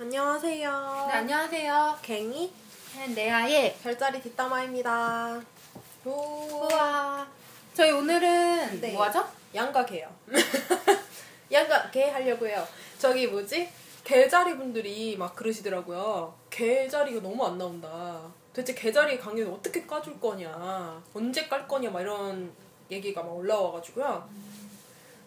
안녕하세요. 0.00 1.06
네, 1.08 1.12
안녕하세요. 1.12 1.98
갱이 2.02 2.52
네아의 3.16 3.78
별자리 3.82 4.22
뒷담화입니다. 4.22 5.42
우 6.04 6.10
우와. 6.10 7.26
저희 7.74 7.90
오늘은 7.90 8.80
네. 8.80 8.92
뭐 8.92 9.06
하죠? 9.06 9.26
양가 9.52 9.84
개요. 9.84 10.08
양가 11.50 11.90
개 11.90 12.08
하려고 12.10 12.46
해요. 12.46 12.64
저기 12.96 13.26
뭐지? 13.26 13.68
개자리 14.04 14.56
분들이 14.56 15.16
막 15.16 15.34
그러시더라고요. 15.34 16.32
개자리가 16.48 17.20
너무 17.20 17.44
안 17.44 17.58
나온다. 17.58 18.22
도대체 18.52 18.74
개자리 18.74 19.18
강연 19.18 19.52
어떻게 19.52 19.84
까줄 19.84 20.20
거냐? 20.20 21.02
언제 21.12 21.48
깔 21.48 21.66
거냐? 21.66 21.90
막 21.90 22.02
이런 22.02 22.52
얘기가 22.88 23.20
막 23.24 23.34
올라와가지고요. 23.36 24.28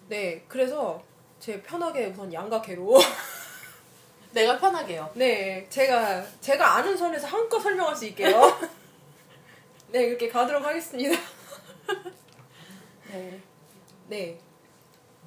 네, 0.07 0.45
그래서 0.47 1.03
제 1.41 1.61
편하게 1.61 2.05
우선 2.05 2.31
양가 2.31 2.61
개로 2.61 2.97
내가 4.33 4.57
편하게요. 4.57 5.11
네, 5.15 5.65
제가 5.69 6.23
제가 6.39 6.75
아는 6.77 6.95
선에서 6.95 7.27
한껏 7.27 7.61
설명할 7.61 7.95
수 7.95 8.05
있게요. 8.05 8.31
네, 9.91 10.03
이렇게 10.03 10.29
가도록 10.29 10.63
하겠습니다. 10.63 11.11
네. 13.11 13.41
네. 14.07 14.39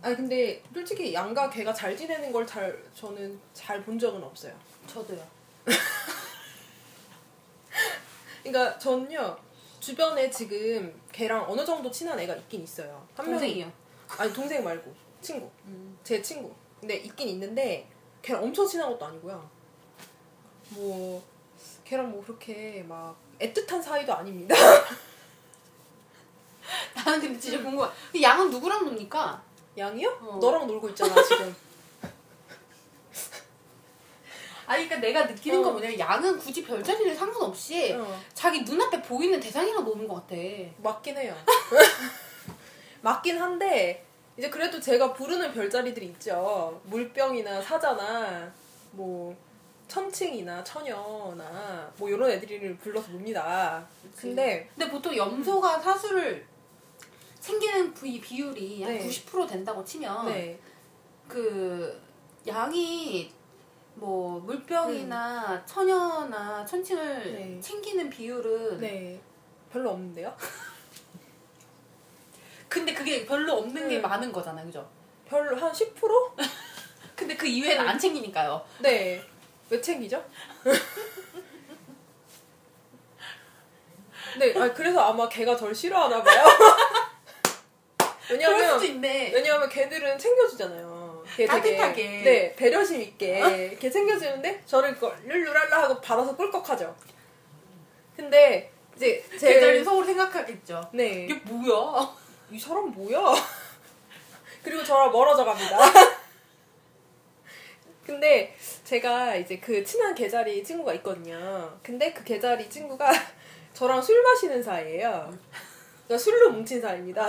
아 0.03 0.15
근데 0.15 0.63
솔직히 0.73 1.13
양과 1.15 1.51
개가 1.51 1.73
잘 1.73 1.97
지내는 1.97 2.33
걸 2.33 2.47
잘 2.47 2.83
저는 2.95 3.39
잘 3.53 3.83
본 3.85 3.99
적은 3.99 4.23
없어요. 4.23 4.55
저도요. 4.87 5.23
그러니까 8.43 8.79
저는요 8.79 9.37
주변에 9.81 10.31
지금 10.31 10.99
개랑 11.13 11.45
어느 11.51 11.65
정도 11.65 11.91
친한 11.91 12.19
애가 12.21 12.35
있긴 12.37 12.63
있어요. 12.63 13.07
한 13.17 13.27
명이- 13.27 13.31
동생이요. 13.31 13.73
아니 14.19 14.33
동생 14.33 14.65
말고 14.65 14.95
친구. 15.21 15.51
음. 15.67 15.99
제 16.05 16.21
친구. 16.23 16.55
근데 16.81 16.97
있긴 16.97 17.29
있는데 17.29 17.89
걔랑 18.25 18.43
엄청 18.43 18.67
친한 18.67 18.91
것도 18.91 19.05
아니고요. 19.05 19.49
뭐 20.71 21.23
걔랑 21.85 22.11
뭐 22.11 22.25
그렇게 22.25 22.83
막 22.89 23.15
애틋한 23.39 23.83
사이도 23.83 24.15
아닙니다. 24.15 24.55
나는 26.97 27.21
근데 27.21 27.39
진짜 27.39 27.63
궁금해. 27.63 27.91
그 28.11 28.23
양은 28.23 28.51
누구랑 28.51 28.87
놉니까? 28.87 29.43
양이요? 29.77 30.09
어. 30.23 30.39
너랑 30.41 30.67
놀고 30.67 30.89
있잖아 30.91 31.23
지금. 31.23 31.55
아니, 34.67 34.89
그러니까 34.89 35.07
내가 35.07 35.27
느끼는 35.27 35.59
어. 35.59 35.63
건 35.65 35.73
뭐냐면 35.75 35.99
양은 35.99 36.39
굳이 36.39 36.65
별자리를 36.65 37.15
상관없이 37.15 37.93
어, 37.93 38.19
자기 38.33 38.63
눈앞에 38.63 39.03
보이는 39.03 39.39
대상이랑 39.39 39.85
노는 39.85 40.09
것 40.09 40.27
같아. 40.27 40.35
맞긴 40.79 41.19
해요. 41.19 41.37
맞긴 43.03 43.39
한데 43.39 44.07
이제 44.37 44.51
그래도 44.51 44.81
제가 44.81 45.13
부르는 45.13 45.53
별자리들이 45.53 46.07
있죠. 46.07 46.81
물병이나 46.85 47.61
사자나 47.63 48.53
뭐 48.93 49.37
천칭이나 49.87 50.65
처녀나 50.65 51.93
뭐 51.97 52.09
이런 52.09 52.31
애들을 52.31 52.77
불러서 52.79 53.13
놉니다. 53.13 53.87
근데 54.17 54.69
근데 54.75 54.91
보통 54.91 55.17
염소가 55.17 55.79
사수를 55.81 56.47
생기는 57.39 57.93
비, 57.93 58.21
비율이 58.21 58.83
한 58.83 58.95
네. 58.95 59.07
90% 59.07 59.49
된다고 59.49 59.85
치면 59.85 60.27
네. 60.27 60.59
그 61.29 62.01
양이 62.47 63.31
뭐 63.95 64.41
물병이나 64.41 65.65
처녀나 65.65 66.65
천칭을 66.65 67.33
네. 67.33 67.61
챙기는 67.61 68.11
비율은 68.11 68.79
네. 68.81 69.21
별로 69.71 69.91
없는데요? 69.91 70.35
근데 72.75 72.93
그게 72.93 73.25
별로 73.25 73.53
없는 73.59 73.89
게 73.89 73.97
네. 73.99 74.01
많은 74.01 74.33
거잖아요, 74.33 74.67
그죠? 74.67 74.91
별로 75.29 75.55
한 75.57 75.71
10%? 75.71 75.95
근데 77.15 77.37
그 77.37 77.47
이외에는 77.47 77.89
안 77.89 77.97
챙기니까요. 77.97 78.61
네. 78.81 79.23
왜 79.71 79.81
챙기죠? 79.81 80.21
네, 84.41 84.53
아, 84.59 84.75
그래서 84.75 84.99
아마 84.99 85.29
걔가 85.29 85.57
절 85.57 85.73
싫어하나 85.73 86.21
봐요. 86.21 86.45
그럴 88.27 88.41
왜냐면 88.41 88.81
수도 88.81 88.85
있네. 88.87 89.31
왜냐하면 89.33 89.69
걔들은 89.69 90.19
챙겨주잖아요. 90.19 91.23
걔 91.37 91.47
되게, 91.47 91.77
따뜻하게. 91.77 92.23
네, 92.25 92.57
배려심 92.57 93.01
있게 93.03 93.69
이렇게 93.71 93.89
챙겨주는데 93.89 94.65
저를 94.67 94.95
그걸 94.95 95.17
룰루랄라 95.25 95.85
하고 95.85 96.01
받아서 96.01 96.35
꿀꺽하죠. 96.35 96.97
근데 98.17 98.73
이제 98.97 99.25
제 99.39 99.55
계절이 99.55 99.85
속으로 99.85 100.05
생각하겠죠. 100.05 100.91
네, 100.93 101.27
이게 101.27 101.35
뭐야? 101.45 102.24
이 102.51 102.59
사람 102.59 102.91
뭐야? 102.93 103.19
그리고 104.63 104.83
저랑 104.85 105.13
멀어져 105.13 105.45
갑니다. 105.45 105.79
근데 108.07 108.55
제가 108.85 109.35
이제 109.37 109.59
그 109.59 109.83
친한 109.85 110.15
개자리 110.15 110.63
친구가 110.63 110.93
있거든요. 110.95 111.79
근데 111.83 112.13
그 112.13 112.23
개자리 112.23 112.69
친구가 112.69 113.11
저랑 113.73 114.01
술 114.03 114.23
마시는 114.23 114.63
사이예요. 114.63 115.33
그러니까 116.07 116.19
술로 116.19 116.51
뭉친 116.53 116.81
사이입니다. 116.83 117.29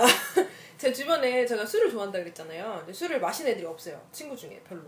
제 0.76 0.92
주변에 0.92 1.46
제가 1.46 1.64
술을 1.64 1.90
좋아한다 1.90 2.18
그랬잖아요. 2.18 2.74
근데 2.80 2.92
술을 2.92 3.18
마시는 3.20 3.52
애들이 3.52 3.64
없어요. 3.66 4.00
친구 4.12 4.36
중에 4.36 4.60
별로. 4.68 4.82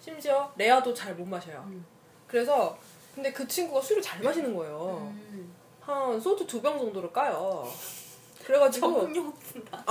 심지어 0.00 0.50
레아도 0.56 0.94
잘 0.94 1.14
못 1.14 1.26
마셔요. 1.26 1.62
음. 1.66 1.84
그래서 2.26 2.78
근데 3.14 3.30
그 3.32 3.46
친구가 3.46 3.82
술을 3.82 4.00
잘 4.00 4.20
마시는 4.22 4.54
거예요. 4.56 5.12
음. 5.12 5.54
한 5.82 6.18
소주 6.18 6.46
두 6.46 6.62
병 6.62 6.78
정도를 6.78 7.12
까요. 7.12 7.70
그래가지고 8.44 9.14
용어 9.14 9.32
쓴다. 9.42 9.82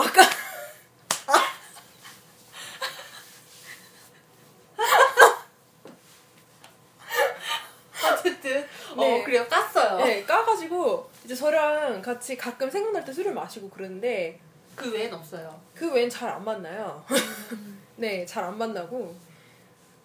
어쨌든 8.14 8.66
네. 8.98 9.22
어 9.22 9.24
그래요 9.24 9.46
깠어요. 9.48 9.98
네, 9.98 10.24
까가지고 10.24 11.10
이제 11.26 11.36
저랑 11.36 12.02
같이 12.02 12.38
가끔 12.38 12.70
생각날 12.70 13.04
때 13.06 13.12
술을 13.14 13.34
마시고 13.34 13.70
그러는데 13.70 14.40
그 14.76 14.92
외엔 14.92 15.14
없어요. 15.14 15.60
그 15.76 15.92
외엔 15.92 16.10
잘 16.10 16.30
안 16.30 16.44
만나요. 16.44 17.04
네, 17.98 18.26
잘 18.26 18.44
안 18.46 18.58
만나고. 18.58 19.16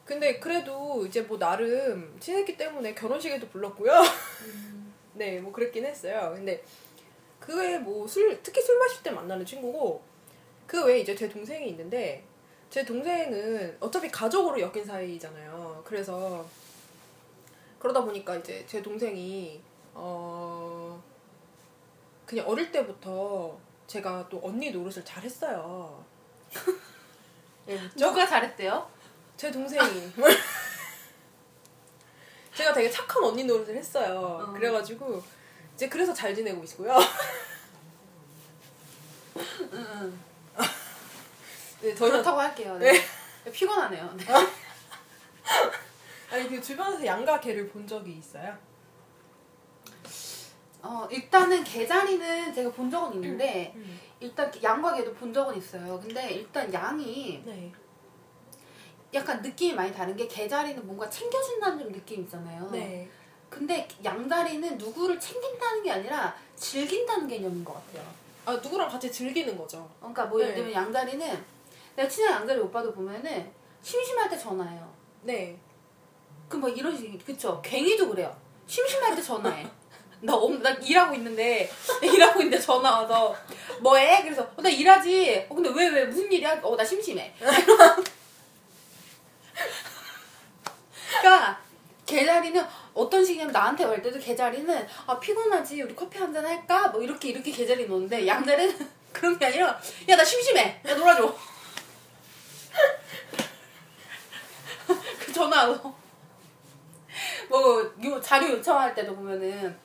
근데 0.04 0.38
그래도 0.38 1.06
이제 1.06 1.22
뭐 1.22 1.38
나름 1.38 2.14
친했기 2.20 2.56
때문에 2.56 2.94
결혼식에도 2.94 3.48
불렀고요. 3.48 3.92
네, 5.14 5.38
뭐 5.40 5.52
그랬긴 5.52 5.86
했어요. 5.86 6.32
근데 6.34 6.62
그 7.44 7.54
외에 7.58 7.78
뭐 7.78 8.08
술, 8.08 8.42
특히 8.42 8.62
술 8.62 8.78
마실 8.78 9.02
때 9.02 9.10
만나는 9.10 9.44
친구고 9.44 10.02
그 10.66 10.82
외에 10.86 11.00
이제 11.00 11.14
제 11.14 11.28
동생이 11.28 11.68
있는데 11.68 12.24
제 12.70 12.86
동생은 12.86 13.76
어차피 13.80 14.10
가족으로 14.10 14.58
엮인 14.58 14.82
사이잖아요. 14.82 15.82
그래서 15.84 16.46
그러다 17.78 18.02
보니까 18.02 18.36
이제 18.36 18.64
제 18.66 18.80
동생이 18.80 19.60
어 19.92 21.02
그냥 22.24 22.48
어릴 22.48 22.72
때부터 22.72 23.58
제가 23.86 24.26
또 24.30 24.40
언니 24.42 24.70
노릇을 24.70 25.04
잘 25.04 25.22
했어요. 25.22 26.02
네, 27.66 27.74
웃죠? 27.76 28.06
누가 28.06 28.26
잘했대요? 28.26 28.90
제 29.36 29.50
동생이. 29.50 30.12
제가 32.56 32.72
되게 32.72 32.90
착한 32.90 33.22
언니 33.22 33.44
노릇을 33.44 33.76
했어요. 33.76 34.46
어. 34.48 34.52
그래가지고 34.54 35.22
이제 35.74 35.88
그래서 35.88 36.12
잘 36.12 36.34
지내고 36.34 36.62
있고요. 36.64 36.96
응. 39.72 40.18
네, 41.82 41.94
더 41.94 42.06
그렇다고 42.06 42.40
할게요. 42.40 42.78
네. 42.78 42.92
피곤하네요. 43.52 44.14
네. 44.16 44.24
아니 46.30 46.48
그 46.48 46.60
주변에서 46.60 47.04
양가 47.04 47.40
개를 47.40 47.68
본 47.68 47.86
적이 47.86 48.12
있어요? 48.12 48.56
어 50.82 51.06
일단은 51.10 51.64
개 51.64 51.86
자리는 51.86 52.52
제가 52.52 52.70
본 52.70 52.90
적은 52.90 53.14
있는데 53.14 53.72
음. 53.74 54.00
일단 54.20 54.50
양과 54.62 54.94
개도 54.94 55.14
본 55.14 55.32
적은 55.32 55.56
있어요. 55.56 55.98
근데 56.00 56.30
일단 56.32 56.72
양이 56.72 57.42
네. 57.44 57.72
약간 59.12 59.40
느낌이 59.42 59.74
많이 59.74 59.92
다른 59.92 60.16
게 60.16 60.26
개 60.28 60.48
자리는 60.48 60.84
뭔가 60.86 61.08
챙겨준다는 61.08 61.78
좀 61.78 61.92
느낌 61.92 62.22
있잖아요. 62.22 62.68
네. 62.70 63.08
근데 63.54 63.86
양자리는 64.02 64.76
누구를 64.78 65.18
챙긴다는 65.20 65.82
게 65.82 65.90
아니라 65.92 66.34
즐긴다는 66.56 67.28
개념인 67.28 67.64
것 67.64 67.74
같아요. 67.74 68.04
아 68.46 68.52
누구랑 68.52 68.88
같이 68.88 69.10
즐기는 69.10 69.56
거죠. 69.56 69.88
그러니까 70.00 70.24
뭐 70.26 70.40
예를 70.40 70.52
네. 70.54 70.56
들면 70.56 70.74
양자리는 70.74 71.44
내가 71.96 72.08
친한 72.08 72.40
양자리 72.40 72.58
오빠도 72.60 72.92
보면은 72.92 73.50
심심할 73.82 74.28
때 74.28 74.36
전화해요. 74.36 74.92
네. 75.22 75.56
그럼 76.48 76.62
뭐 76.62 76.68
이런 76.70 76.96
식 76.96 77.24
그쵸? 77.24 77.60
갱이도 77.64 78.08
그래요. 78.08 78.36
심심할 78.66 79.14
때 79.14 79.22
전화해. 79.22 79.66
나, 80.20 80.34
엄, 80.34 80.60
나 80.62 80.70
일하고 80.70 81.14
있는데 81.16 81.70
일하고 82.02 82.40
있는데 82.40 82.58
전화 82.58 83.00
와서 83.00 83.34
뭐해? 83.80 84.22
그래서 84.22 84.42
어, 84.56 84.62
나 84.62 84.68
일하지. 84.68 85.46
어, 85.48 85.54
근데 85.54 85.70
왜 85.70 85.88
왜 85.90 86.04
무슨 86.06 86.30
일이야? 86.32 86.60
어 86.62 86.76
나 86.76 86.84
심심해. 86.84 87.32
그러니까 91.20 91.58
개자리는 92.06 92.64
어떤 92.94 93.24
식이냐면 93.24 93.52
나한테 93.52 93.84
올 93.84 94.00
때도 94.02 94.18
개자리는 94.20 94.86
아 95.06 95.18
피곤하지 95.18 95.82
우리 95.82 95.94
커피 95.96 96.18
한 96.18 96.32
잔 96.32 96.44
할까? 96.46 96.88
뭐 96.88 97.02
이렇게 97.02 97.30
이렇게 97.30 97.50
개자리 97.50 97.86
노는데 97.86 98.26
양자리는 98.26 98.88
그런 99.12 99.38
게 99.38 99.46
아니라 99.46 99.78
야 100.08 100.16
나 100.16 100.24
심심해. 100.24 100.80
야 100.86 100.94
놀아줘. 100.94 101.36
그 105.18 105.32
전화 105.32 105.68
와서 105.68 105.94
뭐 107.48 107.92
요, 108.04 108.20
자료 108.20 108.48
요청할 108.50 108.94
때도 108.94 109.14
보면은 109.14 109.76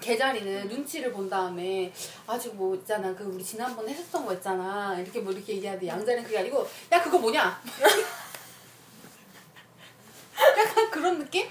계자리는 0.00 0.68
눈치를 0.68 1.12
본 1.12 1.28
다음에 1.30 1.92
아직 2.26 2.54
뭐 2.54 2.74
있잖아 2.74 3.14
그 3.14 3.24
우리 3.24 3.42
지난번에 3.44 3.92
했었던 3.92 4.24
거 4.26 4.32
있잖아 4.34 4.96
이렇게 4.98 5.20
뭐 5.20 5.32
이렇게 5.32 5.54
얘기하는데 5.54 5.86
양자리는 5.86 6.24
그게 6.24 6.38
아니고 6.38 6.66
야 6.90 7.02
그거 7.02 7.18
뭐냐 7.18 7.60
약간 10.58 10.90
그런 10.90 11.18
느낌? 11.18 11.48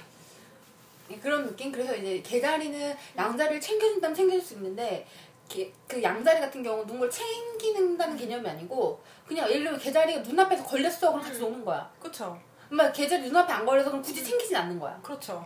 예, 1.11 1.17
그런 1.19 1.45
느낌? 1.45 1.71
그래서 1.71 1.95
이제 1.95 2.21
개자리는 2.21 2.95
양자리를 3.17 3.59
챙겨준다면 3.61 4.15
챙겨줄 4.15 4.41
수 4.41 4.53
있는데 4.55 5.07
게- 5.49 5.71
그 5.87 6.01
양자리 6.01 6.39
같은 6.39 6.63
경우는 6.63 6.85
누군가를 6.85 7.11
챙기는다는 7.11 8.15
개념이 8.17 8.47
아니고 8.47 9.01
그냥 9.27 9.49
예를 9.49 9.63
들면 9.63 9.79
개자리가 9.79 10.21
눈앞에서 10.21 10.63
걸렸어 10.63 11.11
그럼 11.11 11.21
같이 11.21 11.39
노는 11.39 11.65
거야 11.65 11.89
그쵸. 12.01 12.39
막 12.69 12.91
개자리 12.93 13.23
눈앞에 13.23 13.51
안 13.51 13.65
걸려서 13.65 13.89
그럼 13.89 14.01
굳이 14.01 14.23
챙기진 14.23 14.55
않는 14.55 14.79
거야 14.79 14.97
그렇죠. 15.03 15.45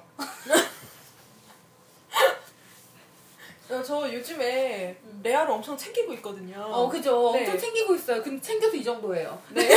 어, 3.68 3.82
저 3.84 4.14
요즘에 4.14 4.96
레아를 5.24 5.52
엄청 5.52 5.76
챙기고 5.76 6.14
있거든요. 6.14 6.62
어 6.62 6.88
그죠 6.88 7.32
네. 7.34 7.40
엄청 7.40 7.58
챙기고 7.58 7.96
있어요 7.96 8.22
근데 8.22 8.40
챙겨도 8.40 8.76
이 8.78 8.84
정도예요 8.84 9.42
네. 9.50 9.68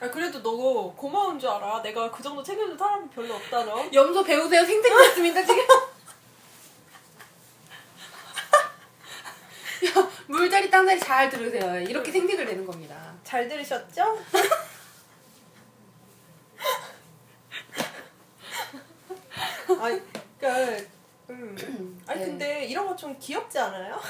아, 0.00 0.10
고마운 0.94 1.38
줄 1.38 1.48
알아. 1.48 1.80
내가 1.82 2.10
그 2.10 2.22
정도 2.22 2.42
챙겨준 2.42 2.76
사람이 2.76 3.08
별로 3.10 3.34
없다, 3.34 3.64
너. 3.64 3.84
염소 3.92 4.22
배우세요 4.24 4.64
생생했습니다 4.64 5.42
지금 5.44 5.64
야, 9.86 10.10
물자리 10.26 10.70
땅자리 10.70 10.98
잘 11.00 11.28
들으세요 11.30 11.80
이렇게 11.80 12.10
생색을 12.10 12.44
내는 12.46 12.66
겁니다 12.66 13.14
잘 13.24 13.48
들으셨죠? 13.48 14.18
아니, 19.80 20.00
그니까, 20.38 20.84
음. 21.30 22.02
아니, 22.06 22.20
네. 22.20 22.26
근데 22.26 22.64
이런 22.66 22.86
거 22.86 22.96
좀 22.96 23.16
귀엽지 23.18 23.58
않아요? 23.58 24.00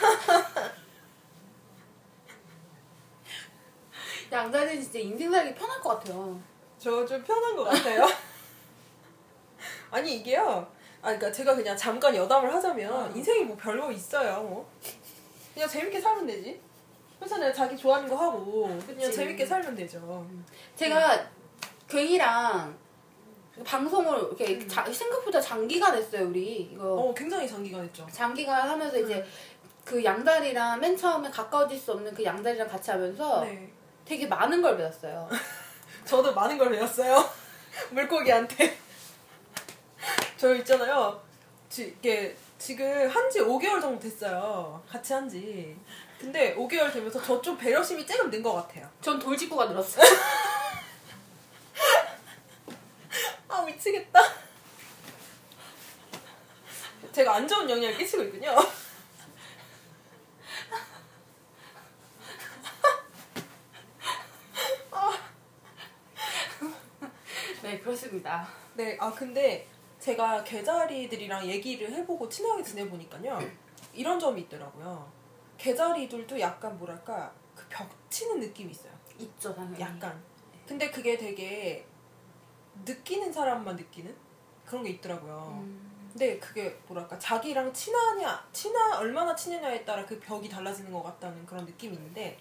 양자리는 4.30 4.82
진짜 4.82 4.98
인생 4.98 5.30
살기 5.30 5.54
편할 5.54 5.80
것 5.80 5.98
같아요 5.98 6.40
저 6.78 7.04
좀 7.06 7.22
편한 7.24 7.56
것 7.56 7.64
같아요. 7.64 8.06
아니, 9.90 10.16
이게요. 10.16 10.66
아, 11.02 11.08
그니까 11.10 11.30
제가 11.32 11.54
그냥 11.54 11.76
잠깐 11.76 12.14
여담을 12.14 12.52
하자면, 12.54 13.16
인생이 13.16 13.44
뭐 13.44 13.56
별거 13.56 13.90
있어요, 13.92 14.42
뭐. 14.42 14.68
그냥 15.54 15.68
재밌게 15.68 16.00
살면 16.00 16.26
되지. 16.26 16.60
내가 17.20 17.52
자기 17.52 17.76
좋아하는 17.76 18.08
거 18.08 18.14
하고, 18.16 18.64
그냥 18.86 19.00
그치. 19.00 19.12
재밌게 19.12 19.46
살면 19.46 19.74
되죠. 19.74 20.26
제가 20.76 21.26
괜히랑 21.88 22.76
방송을 23.64 24.18
이렇게 24.18 24.66
자- 24.68 24.84
생각보다 24.92 25.40
장기간 25.40 25.96
했어요 25.96 26.26
우리 26.28 26.68
이거 26.72 26.92
어, 26.94 27.14
굉장히 27.14 27.48
장기간 27.48 27.82
했죠. 27.84 28.06
장기간 28.12 28.68
하면서 28.68 28.98
이제 28.98 29.24
그 29.84 30.04
양다리랑 30.04 30.78
맨 30.78 30.94
처음에 30.96 31.30
가까워질 31.30 31.78
수 31.78 31.92
없는 31.92 32.12
그 32.12 32.22
양다리랑 32.22 32.68
같이 32.68 32.90
하면서 32.90 33.40
네. 33.42 33.72
되게 34.04 34.26
많은 34.26 34.60
걸 34.60 34.76
배웠어요. 34.76 35.26
저도 36.06 36.32
많은 36.34 36.56
걸 36.56 36.70
배웠어요. 36.70 37.28
물고기한테. 37.90 38.78
저 40.38 40.54
있잖아요. 40.54 41.20
지, 41.68 41.94
이게 41.98 42.34
지금 42.58 42.86
한 43.08 43.28
지 43.30 43.40
5개월 43.40 43.80
정도 43.80 43.98
됐어요. 44.00 44.82
같이 44.88 45.12
한 45.12 45.28
지. 45.28 45.76
근데 46.18 46.54
5개월 46.56 46.90
되면서 46.92 47.20
저 47.22 47.42
좀 47.42 47.58
배려심이 47.58 48.06
조금 48.06 48.30
는 48.30 48.42
것 48.42 48.54
같아요. 48.54 48.88
전 49.02 49.18
돌직구가 49.18 49.66
늘었어요. 49.66 50.04
아, 53.48 53.62
미치겠다. 53.62 54.20
제가 57.12 57.36
안 57.36 57.48
좋은 57.48 57.68
영향을 57.68 57.96
끼치고 57.96 58.22
있군요. 58.24 58.54
네 67.66 67.80
그렇습니다. 67.80 68.46
네, 68.74 68.96
아 69.00 69.10
근데 69.10 69.66
제가 69.98 70.44
개자리들이랑 70.44 71.44
얘기를 71.48 71.90
해보고 71.90 72.28
친하게 72.28 72.62
지내보니까요 72.62 73.40
이런 73.92 74.20
점이 74.20 74.42
있더라고요. 74.42 75.10
개자리들도 75.58 76.38
약간 76.38 76.78
뭐랄까 76.78 77.32
그 77.56 77.66
벽치는 77.68 78.38
느낌이 78.38 78.70
있어요. 78.70 78.92
있죠 79.18 79.52
당연히. 79.52 79.80
약간. 79.80 80.22
근데 80.64 80.92
그게 80.92 81.18
되게 81.18 81.84
느끼는 82.84 83.32
사람만 83.32 83.74
느끼는 83.74 84.14
그런 84.64 84.84
게 84.84 84.90
있더라고요. 84.90 85.60
음, 85.60 86.08
근데 86.12 86.38
그게 86.38 86.78
뭐랄까 86.86 87.18
자기랑 87.18 87.72
친하냐 87.72 88.46
친하 88.52 88.96
얼마나 89.00 89.34
친느냐에 89.34 89.84
따라 89.84 90.06
그 90.06 90.20
벽이 90.20 90.48
달라지는 90.48 90.92
것 90.92 91.02
같다는 91.02 91.44
그런 91.44 91.64
느낌이 91.64 91.96
있는데 91.96 92.38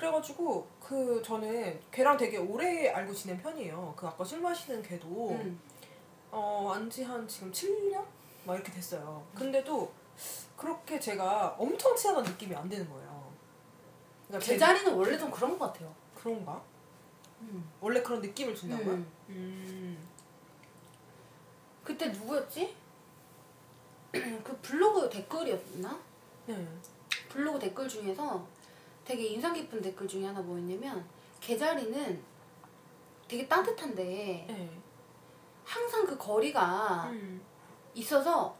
그래가지고 0.00 0.66
그 0.82 1.22
저는 1.22 1.78
걔랑 1.92 2.16
되게 2.16 2.38
오래 2.38 2.88
알고 2.88 3.12
지낸 3.12 3.36
편이에요. 3.38 3.92
그 3.94 4.06
아까 4.06 4.24
술 4.24 4.40
마시는 4.40 4.82
걔도 4.82 5.32
음. 5.32 5.60
어 6.30 6.72
안지 6.74 7.02
한 7.04 7.28
지금 7.28 7.52
7년 7.52 8.02
막 8.46 8.54
이렇게 8.54 8.72
됐어요. 8.72 9.22
근데도 9.34 9.92
그렇게 10.56 10.98
제가 10.98 11.54
엄청 11.58 11.94
친하다는 11.94 12.30
느낌이 12.30 12.54
안 12.56 12.66
드는 12.66 12.88
거예요. 12.88 13.30
그러니까 14.26 14.46
제- 14.46 14.54
제자리는 14.54 14.94
원래 14.94 15.18
좀 15.18 15.30
그런 15.30 15.58
것 15.58 15.66
같아요. 15.70 15.94
그런가? 16.14 16.62
음. 17.42 17.70
원래 17.80 18.02
그런 18.02 18.22
느낌을 18.22 18.54
준다고요? 18.54 18.94
음. 18.94 19.12
음. 19.28 20.08
그때 21.84 22.08
누구였지? 22.08 22.74
그 24.12 24.58
블로그 24.62 25.10
댓글이었나? 25.10 26.00
네. 26.46 26.66
블로그 27.28 27.58
댓글 27.58 27.86
중에서 27.86 28.46
되게 29.10 29.24
인상 29.24 29.52
깊은 29.52 29.82
댓글 29.82 30.06
중에 30.06 30.24
하나 30.24 30.40
뭐였냐면 30.40 31.04
개자리는 31.40 32.22
되게 33.26 33.48
따뜻한데 33.48 34.04
네. 34.46 34.70
항상 35.64 36.06
그 36.06 36.16
거리가 36.16 37.08
음. 37.10 37.42
있어서 37.94 38.54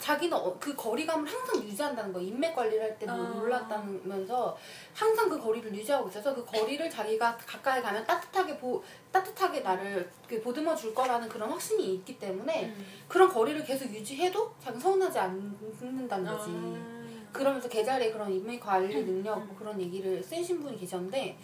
자기는 0.00 0.34
어- 0.34 0.58
그 0.58 0.74
거리감을 0.74 1.30
항상 1.30 1.62
유지한다는 1.62 2.14
거야. 2.14 2.22
인맥 2.22 2.56
관리를 2.56 2.82
할때 2.82 3.06
아. 3.06 3.14
몰랐다면서 3.14 4.56
항상 4.94 5.28
그 5.28 5.38
거리를 5.38 5.74
유지하고 5.74 6.08
있어서 6.08 6.34
그 6.34 6.42
거리를 6.46 6.88
자기가 6.88 7.36
가까이 7.36 7.82
가면 7.82 8.06
따뜻하게 8.06 8.56
보 8.56 8.82
따뜻하게 9.12 9.60
나를 9.60 10.10
그 10.26 10.40
보듬어 10.40 10.74
줄 10.74 10.94
거라는 10.94 11.28
그런 11.28 11.50
확신이 11.50 11.96
있기 11.96 12.18
때문에 12.18 12.68
음. 12.68 12.86
그런 13.06 13.28
거리를 13.28 13.62
계속 13.64 13.84
유지해도 13.92 14.54
자기 14.58 14.80
서운하지 14.80 15.18
않는다는 15.18 16.24
거지. 16.24 16.50
아. 16.54 16.91
그러면서 17.32 17.68
계자리의 17.68 18.12
그런 18.12 18.30
인맥 18.32 18.60
관리 18.60 18.94
음, 18.96 19.06
능력 19.06 19.44
뭐 19.46 19.56
그런 19.56 19.80
얘기를 19.80 20.22
쓰신 20.22 20.60
분이 20.62 20.78
계셨는데 20.78 21.36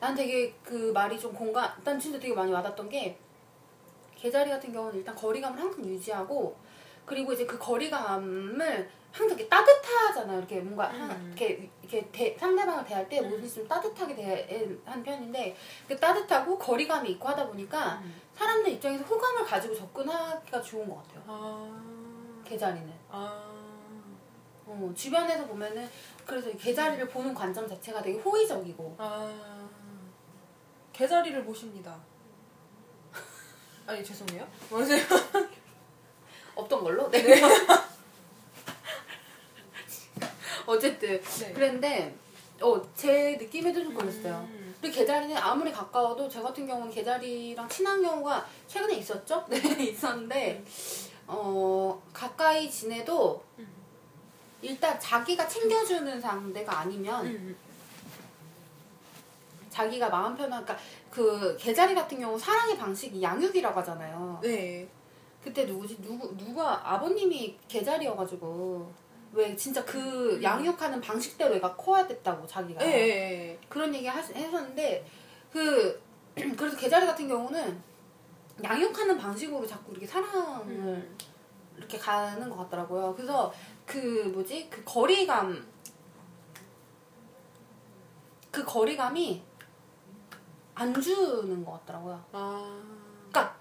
난 0.00 0.14
되게 0.14 0.52
그 0.62 0.90
말이 0.92 1.18
좀 1.18 1.32
공감 1.32 1.70
난 1.84 1.98
진짜 1.98 2.18
되게 2.18 2.34
많이 2.34 2.52
와닿던 2.52 2.88
게 2.88 3.18
계자리 4.14 4.50
같은 4.50 4.72
경우는 4.72 4.98
일단 4.98 5.14
거리감을 5.14 5.58
항상 5.58 5.84
유지하고 5.84 6.56
그리고 7.04 7.32
이제 7.32 7.46
그 7.46 7.58
거리감을 7.58 8.90
항상 9.12 9.38
이렇게 9.38 9.48
따뜻하잖아요 9.48 10.38
이렇게 10.38 10.60
뭔가 10.60 10.90
음. 10.90 11.24
이렇게 11.28 11.70
이렇게 11.80 12.06
대- 12.10 12.36
상대방을 12.38 12.84
대할 12.84 13.08
때 13.08 13.20
모든 13.20 13.48
좀 13.48 13.66
따뜻하게 13.66 14.14
대한 14.14 15.02
편인데 15.02 15.56
그 15.88 15.96
따뜻하고 15.96 16.58
거리감이 16.58 17.10
있고 17.12 17.28
하다 17.28 17.46
보니까 17.46 18.00
음. 18.04 18.14
사람들 18.34 18.72
입장에서 18.72 19.04
호감을 19.04 19.44
가지고 19.44 19.74
접근하기가 19.74 20.60
좋은 20.60 20.88
것 20.88 20.96
같아요 21.02 21.22
아. 21.26 22.42
계자리는 22.44 22.92
아. 23.10 23.55
어, 24.66 24.92
주변에서 24.94 25.46
보면은 25.46 25.88
그래서 26.24 26.50
이 26.50 26.56
개자리를 26.56 27.08
보는 27.08 27.32
관점 27.32 27.68
자체가 27.68 28.02
되게 28.02 28.18
호의적이고 28.18 28.96
아. 28.98 29.68
개자리를 30.92 31.44
보십니다. 31.44 31.96
아니 33.86 34.04
죄송해요. 34.04 34.46
뭐세요? 34.68 35.00
없던 36.56 36.82
걸로 36.82 37.08
네. 37.10 37.22
어쨌든 40.66 41.20
네. 41.20 41.52
그랬는데 41.52 42.16
어, 42.60 42.82
제 42.94 43.36
느낌에도 43.40 43.84
좀 43.84 43.94
그랬어요. 43.94 44.48
음. 44.50 44.74
그리고 44.80 44.96
개자리는 44.96 45.36
아무리 45.36 45.70
가까워도 45.70 46.28
제 46.28 46.42
같은 46.42 46.66
경우는 46.66 46.92
개자리랑 46.92 47.68
친한 47.68 48.02
경우가 48.02 48.44
최근에 48.66 48.96
있었죠? 48.96 49.46
네 49.48 49.58
있었는데 49.84 50.64
어 51.28 52.02
가까이 52.12 52.68
지내도 52.68 53.44
음. 53.58 53.76
일단 54.62 54.98
자기가 54.98 55.46
챙겨주는 55.46 56.20
상대가 56.20 56.80
아니면 56.80 57.26
음. 57.26 57.56
자기가 59.70 60.08
마음 60.08 60.34
편한 60.34 60.64
그러니까 60.64 60.84
그 61.10 61.56
개자리 61.58 61.94
같은 61.94 62.18
경우 62.18 62.38
사랑의 62.38 62.78
방식이 62.78 63.22
양육이라고 63.22 63.78
하잖아요. 63.80 64.40
네. 64.42 64.88
그때 65.44 65.64
누구지 65.64 66.00
누구 66.00 66.34
누가 66.36 66.92
아버님이 66.94 67.58
개자리여가지고 67.68 68.92
왜 69.32 69.54
진짜 69.54 69.84
그 69.84 70.36
음. 70.36 70.42
양육하는 70.42 71.00
방식대로 71.00 71.54
애가 71.56 71.76
커야 71.76 72.06
됐다고 72.06 72.46
자기가 72.46 72.84
예. 72.84 73.58
그런 73.68 73.94
얘기 73.94 74.06
하, 74.06 74.18
했었는데 74.18 75.06
그 75.52 76.02
그래서 76.56 76.76
개자리 76.76 77.06
같은 77.06 77.28
경우는 77.28 77.80
양육하는 78.64 79.18
방식으로 79.18 79.66
자꾸 79.66 79.92
이렇게 79.92 80.06
사랑을 80.06 80.66
음. 80.66 81.16
이렇게 81.76 81.98
가는 81.98 82.48
것 82.48 82.56
같더라고요. 82.56 83.14
그래서 83.14 83.52
그 83.86 83.96
뭐지 84.34 84.68
그 84.68 84.82
거리감 84.84 85.66
그 88.50 88.64
거리감이 88.64 89.42
안 90.74 90.92
주는 91.00 91.64
것 91.64 91.72
같더라고요. 91.72 92.22
아. 92.32 92.82
그러니까 93.30 93.56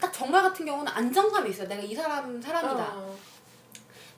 딱 0.00 0.12
정말 0.12 0.42
같은 0.42 0.66
경우는 0.66 0.90
안정감이 0.92 1.50
있어요. 1.50 1.68
내가 1.68 1.82
이 1.82 1.94
사람 1.94 2.40
사람이다. 2.40 2.96
어. 2.96 3.16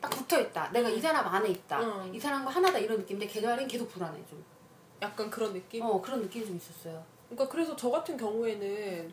딱 0.01 0.11
붙어 0.11 0.41
있다. 0.41 0.71
내가 0.73 0.89
이 0.89 1.01
사람 1.01 1.27
안에 1.27 1.49
있다. 1.51 1.81
음. 1.81 2.15
이 2.15 2.19
사람과 2.19 2.51
하나다 2.51 2.79
이런 2.79 2.99
느낌인데 2.99 3.27
계절은 3.27 3.69
계속 3.69 3.89
불안해 3.91 4.19
좀. 4.29 4.43
약간 5.03 5.31
그런 5.31 5.53
느낌? 5.53 5.83
어 5.83 6.01
그런 6.01 6.23
느낌이 6.23 6.47
좀 6.47 6.57
있었어요. 6.57 7.05
그러니까 7.29 7.49
그래서 7.49 7.77
저 7.77 7.91
같은 7.91 8.17
경우에는 8.17 9.13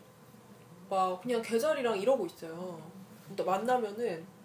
막 0.88 1.20
그냥 1.22 1.42
계절이랑 1.42 1.98
이러고 1.98 2.26
있어요. 2.26 2.80
근데 3.26 3.42
만나면은 3.42 4.20
막 4.20 4.37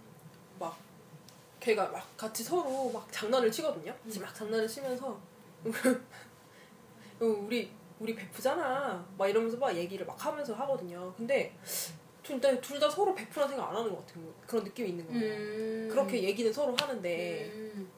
걔가 1.64 1.88
막 1.88 2.06
같이 2.18 2.44
서로 2.44 2.90
막 2.92 3.08
장난을 3.10 3.50
치거든요. 3.50 3.96
음. 4.06 4.22
막 4.22 4.36
장난을 4.36 4.68
치면서 4.68 5.18
우리 7.20 7.72
우리 8.00 8.14
베프잖아. 8.16 9.06
막 9.18 9.28
이러면서 9.28 9.58
막 9.58 9.74
얘기를 9.74 10.06
막 10.06 10.24
하면서 10.26 10.54
하거든요. 10.54 11.14
근데 11.16 11.56
둘다 12.22 12.90
서로 12.90 13.16
베프란 13.16 13.48
생각 13.48 13.70
안 13.70 13.76
하는 13.78 13.90
것 13.92 14.06
같은 14.06 14.26
거- 14.26 14.34
그런 14.46 14.64
느낌이 14.66 14.90
있는 14.90 15.08
거예요. 15.08 15.34
음. 15.36 15.88
그렇게 15.90 16.22
얘기는 16.24 16.52
서로 16.52 16.76
하는데 16.80 17.52
음. 17.54 17.90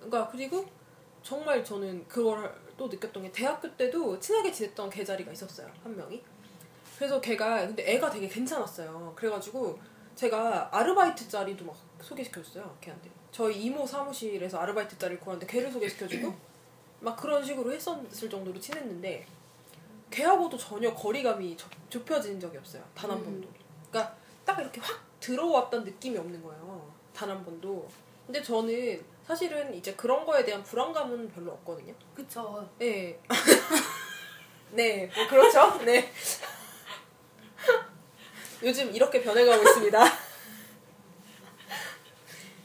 그러니까 0.00 0.28
그리고 0.28 0.66
정말 1.22 1.64
저는 1.64 2.06
그걸 2.08 2.52
또 2.76 2.88
느꼈던 2.88 3.22
게 3.22 3.30
대학교 3.32 3.70
때도 3.76 4.18
친하게 4.18 4.50
지냈던 4.50 4.90
개 4.90 5.04
자리가 5.04 5.30
있었어요 5.30 5.70
한 5.84 5.96
명이 5.96 6.20
그래서 6.96 7.20
걔가 7.20 7.64
근데 7.66 7.92
애가 7.94 8.10
되게 8.10 8.26
괜찮았어요 8.26 9.12
그래가지고 9.14 9.78
제가 10.14 10.68
아르바이트 10.72 11.28
자리도 11.28 11.64
막 11.64 11.76
소개시켜줬어요 12.00 12.76
걔한테 12.80 13.10
저희 13.30 13.62
이모 13.64 13.86
사무실에서 13.86 14.58
아르바이트 14.58 14.98
자리를 14.98 15.20
구하는데 15.20 15.46
걔를 15.46 15.70
소개시켜주고 15.72 16.34
막 17.00 17.16
그런 17.16 17.44
식으로 17.44 17.72
했었을 17.72 18.28
정도로 18.30 18.60
친했는데 18.60 19.26
걔하고도 20.10 20.56
전혀 20.58 20.92
거리감이 20.94 21.56
좁- 21.56 21.70
좁혀진 21.90 22.38
적이 22.38 22.58
없어요 22.58 22.82
단한 22.94 23.18
음. 23.18 23.24
번도 23.24 23.48
그러니까 23.90 24.16
딱 24.44 24.60
이렇게 24.60 24.80
확 24.80 25.00
들어왔던 25.20 25.84
느낌이 25.84 26.16
없는 26.18 26.42
거예요 26.42 26.92
단 27.14 27.30
한 27.30 27.44
번도 27.44 27.88
근데 28.26 28.42
저는 28.42 29.04
사실은 29.26 29.74
이제 29.74 29.94
그런 29.94 30.24
거에 30.24 30.44
대한 30.44 30.62
불안감은 30.62 31.28
별로 31.30 31.52
없거든요. 31.52 31.92
그쵸. 32.14 32.68
네. 32.78 33.18
네, 34.70 35.10
뭐 35.14 35.28
그렇죠. 35.28 35.78
네. 35.84 36.10
요즘 38.62 38.94
이렇게 38.94 39.22
변해가고 39.22 39.62
있습니다. 39.62 40.04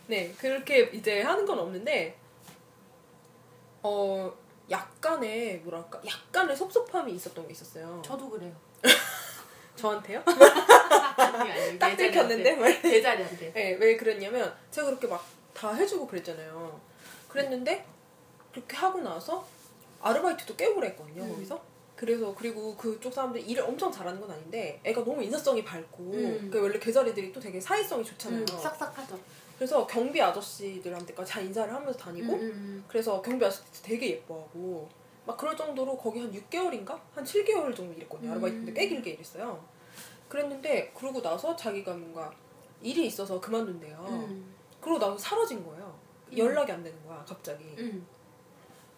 네, 0.08 0.34
그렇게 0.38 0.90
이제 0.94 1.22
하는 1.22 1.46
건 1.46 1.60
없는데, 1.60 2.18
어, 3.84 4.34
약간의, 4.70 5.60
뭐랄까, 5.60 6.02
약간의 6.06 6.56
섭섭함이 6.56 7.14
있었던 7.14 7.48
게 7.48 7.54
있었어요. 7.54 8.02
저도 8.06 8.30
그래요. 8.30 8.54
저한테요? 9.76 10.24
아니, 10.26 11.52
아니, 11.52 11.78
딱 11.80 11.96
들켰는데? 11.96 12.56
말. 12.56 12.82
계자리한테. 12.82 13.54
네, 13.54 13.78
왜 13.80 13.98
그랬냐면 13.98 14.56
제가 14.72 14.88
그렇게 14.88 15.08
막 15.08 15.38
다 15.58 15.74
해주고 15.74 16.06
그랬잖아요. 16.06 16.80
그랬는데 17.28 17.84
그렇게 18.52 18.78
하고 18.78 19.02
나서 19.02 19.46
아르바이트도 20.02 20.56
꽤 20.56 20.68
오래 20.68 20.90
했거든요. 20.90 21.24
음. 21.24 21.34
거기서. 21.34 21.60
그래서 21.98 22.34
그리고 22.36 22.76
그쪽 22.78 23.12
사람들이 23.12 23.44
일을 23.46 23.64
엄청 23.64 23.92
잘하는 23.92 24.22
건 24.22 24.30
아닌데 24.30 24.80
애가 24.84 25.04
너무 25.04 25.24
인사성이 25.24 25.66
밝고 25.66 26.04
음. 26.14 26.50
그 26.54 26.62
원래 26.62 26.78
계자리들이 26.78 27.34
또 27.34 27.40
되게 27.40 27.60
사회성이 27.60 28.06
좋잖아요. 28.06 28.42
음, 28.42 28.46
싹싹하죠. 28.46 29.20
그래서 29.58 29.88
경비 29.88 30.22
아저씨들한테까지 30.22 31.32
다 31.32 31.42
인사를 31.42 31.74
하면서 31.74 31.98
다니고 31.98 32.34
음, 32.34 32.40
음, 32.40 32.86
그래서 32.88 33.20
경비 33.24 33.44
아저씨들 33.44 33.82
되게 33.82 34.12
예뻐하고 34.12 34.88
막 35.26 35.36
그럴 35.38 35.58
정도로 35.58 35.98
거기 35.98 36.20
한 36.20 36.32
6개월인가? 36.32 37.00
한 37.16 37.24
7개월 37.24 37.76
정도 37.76 37.92
일했거든요. 37.94 38.30
음. 38.30 38.32
아르바이트인데 38.34 38.74
꽤 38.74 38.88
길게 38.88 39.10
일했어요. 39.12 39.66
그랬는데 40.30 40.92
그러고 40.96 41.20
나서 41.20 41.56
자기가 41.56 41.96
뭔가 41.96 42.32
일이 42.84 43.08
있어서 43.08 43.42
그만둔대요. 43.42 44.06
음. 44.08 44.54
그러고 44.80 45.00
나서 45.00 45.18
사라진 45.18 45.66
거예요. 45.66 45.98
음. 46.32 46.38
연락이 46.38 46.72
안 46.72 46.84
되는 46.84 46.96
거야, 47.08 47.26
갑자기. 47.28 47.64
음. 47.80 48.06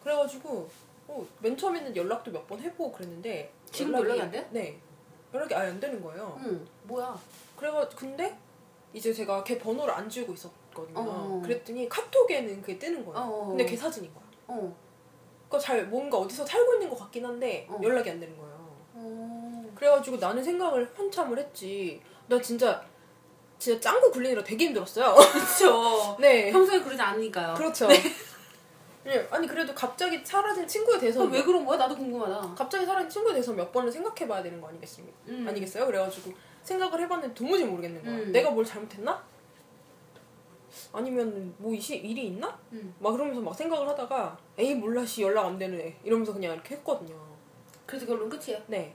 그래가지고 0.03 0.69
어, 1.09 1.25
맨 1.39 1.57
처음에는 1.57 1.95
연락도 1.95 2.31
몇 2.31 2.45
번 2.47 2.59
해보고 2.59 2.91
그랬는데 2.91 3.51
지금 3.71 3.93
연락이 3.93 4.21
안 4.21 4.31
돼요? 4.31 4.45
네. 4.51 4.79
연락이 5.33 5.53
아예 5.55 5.69
안 5.69 5.79
되는 5.79 6.01
거예요. 6.01 6.39
음. 6.43 6.67
뭐야? 6.83 7.17
그래가 7.55 7.87
근데 7.89 8.35
이제 8.93 9.13
제가 9.13 9.43
걔 9.43 9.57
번호를 9.59 9.93
안 9.93 10.09
주고 10.09 10.33
있었거든요. 10.33 10.99
어. 10.99 11.41
그랬더니 11.43 11.87
카톡에는 11.89 12.61
그게 12.61 12.79
뜨는 12.79 13.05
거예요. 13.05 13.19
어. 13.19 13.45
근데 13.49 13.65
걔 13.65 13.75
사진인 13.77 14.11
거야. 14.13 14.23
어. 14.47 14.75
그러니까 15.47 15.59
잘 15.59 15.85
뭔가 15.87 16.17
어디서 16.17 16.45
살고 16.45 16.73
있는 16.75 16.89
것 16.89 16.97
같긴 16.97 17.25
한데 17.25 17.67
어. 17.69 17.79
연락이 17.83 18.09
안 18.09 18.19
되는 18.19 18.35
거예요. 18.37 18.55
어. 18.95 19.71
그래가지고 19.75 20.17
나는 20.17 20.43
생각을 20.43 20.91
한참을 20.95 21.37
했지. 21.37 22.01
나 22.27 22.39
진짜 22.41 22.83
진짜 23.59 23.79
짱구 23.79 24.09
굴리느라 24.11 24.43
되게 24.43 24.65
힘들었어요. 24.65 25.13
그렇죠. 25.33 26.17
네. 26.19 26.51
평소에 26.51 26.79
그러지 26.81 27.01
않으니까요. 27.01 27.53
그렇죠. 27.55 27.87
네. 27.87 27.95
아니 29.31 29.47
그래도 29.47 29.73
갑자기 29.73 30.23
사라진 30.23 30.67
친구에 30.67 30.99
대해서 30.99 31.23
왜 31.25 31.41
그런 31.43 31.65
거야? 31.65 31.77
나도 31.77 31.95
궁금하다. 31.95 32.53
갑자기 32.55 32.85
사라진 32.85 33.09
친구에 33.09 33.33
대해서 33.33 33.53
몇 33.53 33.71
번을 33.71 33.91
생각해봐야 33.91 34.43
되는 34.43 34.59
거 34.59 34.67
아니겠습니까? 34.67 35.17
음. 35.29 35.45
아니겠어요? 35.47 35.85
그래가지고 35.85 36.33
생각을 36.63 37.01
해봤는데 37.01 37.33
도무지 37.33 37.65
모르겠는 37.65 38.03
거야. 38.03 38.15
음. 38.15 38.31
내가 38.31 38.51
뭘 38.51 38.65
잘못했나? 38.65 39.23
아니면 40.93 41.53
뭐 41.57 41.73
이시 41.73 41.97
일이 41.97 42.27
있나? 42.27 42.57
음. 42.73 42.93
막 42.99 43.11
그러면서 43.11 43.41
막 43.41 43.55
생각을 43.55 43.87
하다가 43.87 44.37
에이 44.57 44.75
몰라 44.75 45.05
씨 45.05 45.23
연락 45.23 45.45
안애 45.45 45.95
이러면서 46.03 46.33
그냥 46.33 46.53
이렇게 46.53 46.75
했거든요. 46.75 47.15
그래서 47.85 48.05
결론 48.05 48.29
끝이에요. 48.29 48.61
네. 48.67 48.93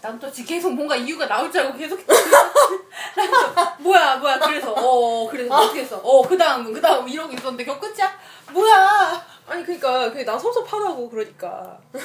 난 0.00 0.18
또 0.18 0.30
계속 0.30 0.72
뭔가 0.72 0.96
이유가 0.96 1.26
나올 1.26 1.50
줄 1.52 1.60
알고 1.60 1.76
계속 1.76 1.98
그래서 2.06 3.76
뭐야 3.80 4.16
뭐야 4.16 4.38
그래서 4.38 4.72
어 4.72 5.28
그래서 5.28 5.54
어떻게 5.54 5.80
했어? 5.80 5.98
어그 5.98 6.36
다음은 6.38 6.72
그 6.72 6.80
다음 6.80 7.06
이러고 7.08 7.32
있었는데 7.32 7.64
그거 7.64 7.78
끝이야? 7.80 8.10
뭐야? 8.52 9.26
아니 9.46 9.62
그러니까 9.64 10.10
그게 10.10 10.24
나 10.24 10.38
섭섭하다고 10.38 11.10
그러니까. 11.10 11.78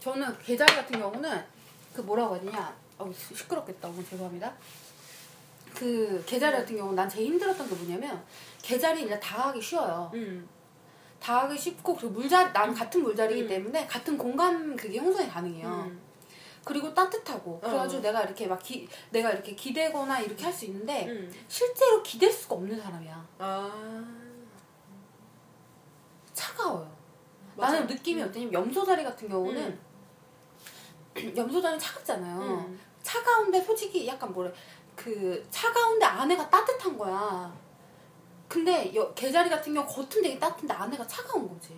저는 0.00 0.38
계자리 0.38 0.74
같은 0.74 0.98
경우는 0.98 1.44
그 1.94 2.00
뭐라고 2.00 2.34
해야 2.36 2.44
되냐? 2.44 2.74
어 2.98 3.12
시끄럽겠다. 3.34 3.88
오늘 3.88 4.04
죄송합니다. 4.08 4.52
그 5.74 6.22
계자리 6.26 6.56
같은 6.56 6.76
경우는 6.76 6.96
난 6.96 7.08
제일 7.08 7.26
힘들었던 7.26 7.68
게 7.68 7.74
뭐냐면 7.74 8.24
계자리 8.62 9.02
일단 9.02 9.20
다가가기 9.20 9.60
쉬워요. 9.60 10.10
음. 10.14 10.48
다가가기 11.20 11.58
쉽고 11.58 11.94
그리고 11.96 12.14
물자리 12.14 12.52
난 12.52 12.72
같은 12.74 13.02
물자리이기 13.02 13.42
음. 13.42 13.48
때문에 13.48 13.86
같은 13.86 14.16
공간 14.16 14.76
그게 14.76 14.98
형성이 14.98 15.28
가능해요 15.28 15.68
음. 15.88 16.00
그리고 16.64 16.92
따뜻하고 16.92 17.60
그래가지고 17.60 17.98
어. 18.00 18.02
내가 18.02 18.22
이렇게 18.22 18.46
막 18.46 18.62
기, 18.62 18.86
내가 19.10 19.30
이렇게 19.30 19.54
기대거나 19.54 20.20
이렇게 20.20 20.44
할 20.44 20.52
수 20.52 20.66
있는데 20.66 21.06
음. 21.06 21.32
실제로 21.48 22.02
기댈 22.02 22.30
수가 22.30 22.56
없는 22.56 22.78
사람이야. 22.78 23.26
아. 23.38 24.04
차가워요. 26.34 26.90
맞아. 27.56 27.72
나는 27.72 27.86
느낌이 27.86 28.22
음. 28.22 28.28
어떠냐면 28.28 28.52
염소다리 28.52 29.02
같은 29.02 29.28
경우는 29.28 29.78
염소다리 31.36 31.78
차갑잖아요. 31.78 32.40
음. 32.40 32.80
차가운데 33.02 33.60
솔직히 33.62 34.06
약간 34.06 34.32
뭐래 34.32 34.52
그 34.94 35.44
차가운데 35.50 36.04
안에가 36.04 36.50
따뜻한 36.50 36.98
거야. 36.98 37.52
근데 38.48 38.94
여, 38.94 39.12
개자리 39.14 39.50
같은 39.50 39.74
경우 39.74 39.86
겉은 39.86 40.22
되게 40.22 40.38
따뜻한데 40.38 40.72
안에가 40.72 41.06
차가운 41.06 41.48
거지. 41.48 41.74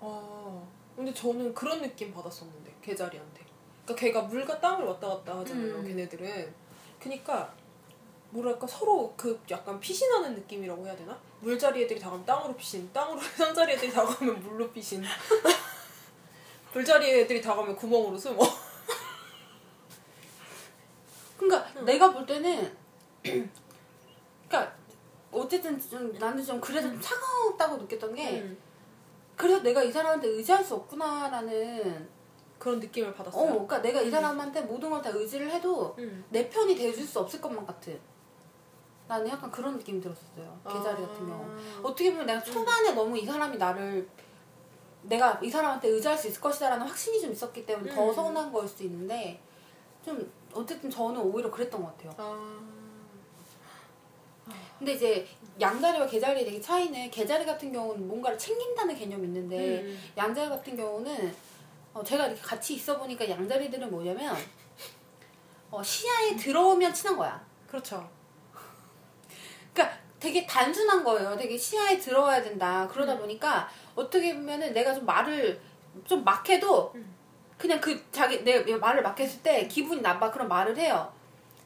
아. 0.00 0.62
근데 0.94 1.12
저는 1.12 1.52
그런 1.52 1.82
느낌 1.82 2.12
받았었는데 2.14 2.74
개자리한테. 2.80 3.44
그러니까 3.84 3.94
걔가 4.00 4.22
물과 4.22 4.60
땅을 4.60 4.84
왔다 4.86 5.08
갔다 5.08 5.38
하잖아요. 5.38 5.76
음. 5.76 5.86
걔네들은. 5.86 6.54
그니까 7.00 7.52
뭐랄까 8.30 8.66
서로 8.66 9.12
그 9.16 9.40
약간 9.50 9.78
피신하는 9.80 10.34
느낌이라고 10.34 10.86
해야 10.86 10.96
되나? 10.96 11.18
물자리 11.40 11.82
애들이 11.82 11.98
다가면 11.98 12.24
땅으로 12.24 12.54
피신, 12.56 12.90
땅으로 12.92 13.20
산자리 13.36 13.72
애들이 13.72 13.92
다가면 13.92 14.40
물로 14.40 14.70
피신. 14.70 15.02
물자리 16.72 17.20
애들이 17.20 17.40
다가면 17.40 17.74
구멍으로 17.76 18.16
숨어. 18.18 18.42
그러니까 21.36 21.70
음. 21.80 21.84
내가 21.84 22.12
볼 22.12 22.24
때는 22.24 22.74
그러니까 23.22 24.76
어쨌든 25.40 25.78
좀 25.80 26.12
나는 26.18 26.42
좀 26.44 26.60
그래도 26.60 26.88
좀 26.88 27.00
차가웠다고 27.00 27.76
느꼈던 27.78 28.14
게 28.14 28.40
음. 28.40 28.56
그래서 29.36 29.62
내가 29.62 29.82
이 29.82 29.92
사람한테 29.92 30.28
의지할 30.28 30.64
수 30.64 30.74
없구나라는 30.76 32.08
그런 32.58 32.80
느낌을 32.80 33.10
어, 33.10 33.12
받았어요. 33.14 33.46
그러니까 33.52 33.82
내가 33.82 34.00
이 34.00 34.06
음. 34.06 34.10
사람한테 34.10 34.62
모든 34.62 34.88
걸 34.90 35.02
다 35.02 35.10
의지를 35.10 35.50
해도 35.50 35.94
음. 35.98 36.24
내 36.30 36.48
편이 36.48 36.74
돼줄 36.74 37.04
수 37.06 37.20
없을 37.20 37.40
것만 37.40 37.66
같은. 37.66 37.98
나는 39.08 39.28
약간 39.28 39.50
그런 39.50 39.76
느낌이 39.76 40.00
들었었어요. 40.00 40.58
개자리 40.66 41.02
아. 41.04 41.06
같은 41.06 41.26
경우. 41.26 41.44
어떻게 41.82 42.10
보면 42.10 42.26
내가 42.26 42.42
초반에 42.42 42.92
너무 42.92 43.16
이 43.16 43.24
사람이 43.24 43.56
나를 43.56 44.08
내가 45.02 45.38
이 45.42 45.48
사람한테 45.50 45.88
의지할 45.88 46.16
수 46.18 46.26
있을 46.28 46.40
것이다라는 46.40 46.84
확신이 46.86 47.20
좀 47.20 47.30
있었기 47.30 47.64
때문에 47.64 47.94
더 47.94 48.08
음. 48.08 48.14
서운한 48.14 48.50
거일 48.50 48.66
수 48.68 48.82
있는데 48.84 49.40
좀 50.04 50.28
어쨌든 50.52 50.90
저는 50.90 51.20
오히려 51.20 51.50
그랬던 51.50 51.80
것 51.82 51.96
같아요. 51.96 52.14
아. 52.16 52.66
근데 54.78 54.92
이제 54.92 55.26
양자리와 55.60 56.06
개자리의 56.06 56.44
되게 56.44 56.60
차이는 56.60 57.10
개자리 57.10 57.44
같은 57.44 57.72
경우는 57.72 58.06
뭔가를 58.06 58.38
챙긴다는 58.38 58.94
개념이 58.94 59.26
있는데 59.26 59.80
음. 59.82 59.98
양자리 60.16 60.48
같은 60.48 60.76
경우는 60.76 61.34
어, 61.94 62.04
제가 62.04 62.26
이렇게 62.26 62.40
같이 62.40 62.74
있어 62.74 62.98
보니까 62.98 63.28
양자리들은 63.28 63.90
뭐냐면 63.90 64.36
어, 65.70 65.82
시야에 65.82 66.36
들어오면 66.36 66.92
친한 66.92 67.16
거야. 67.16 67.44
그렇죠. 67.66 68.08
그러니까 69.72 69.98
되게 70.20 70.46
단순한 70.46 71.02
거예요. 71.02 71.36
되게 71.36 71.56
시야에 71.56 71.98
들어와야 71.98 72.42
된다. 72.42 72.86
그러다 72.90 73.14
음. 73.14 73.20
보니까 73.20 73.68
어떻게 73.94 74.34
보면은 74.34 74.72
내가 74.72 74.94
좀 74.94 75.06
말을 75.06 75.60
좀 76.04 76.22
막해도 76.22 76.92
음. 76.94 77.14
그냥 77.56 77.80
그 77.80 78.04
자기 78.12 78.44
내 78.44 78.60
말을 78.76 79.02
막했을 79.02 79.42
때 79.42 79.66
기분이 79.66 80.02
나빠 80.02 80.30
그런 80.30 80.48
말을 80.48 80.76
해요. 80.76 81.12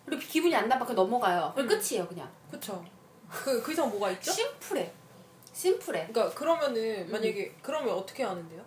그리고 0.04 0.22
기분이 0.22 0.54
안 0.54 0.68
나빠 0.68 0.84
그 0.84 0.92
넘어가요. 0.92 1.52
그럼 1.54 1.68
음. 1.70 1.78
끝이에요 1.78 2.06
그냥. 2.06 2.28
그쵸. 2.50 2.84
그, 3.30 3.62
그 3.62 3.72
이상 3.72 3.88
뭐가 3.90 4.10
있죠? 4.12 4.32
심플해. 4.32 4.92
심플해. 5.52 6.08
그러니까 6.08 6.34
그러면은 6.34 7.10
만약에 7.10 7.54
그러면 7.62 7.94
어떻게 7.94 8.24
하는데요? 8.24 8.62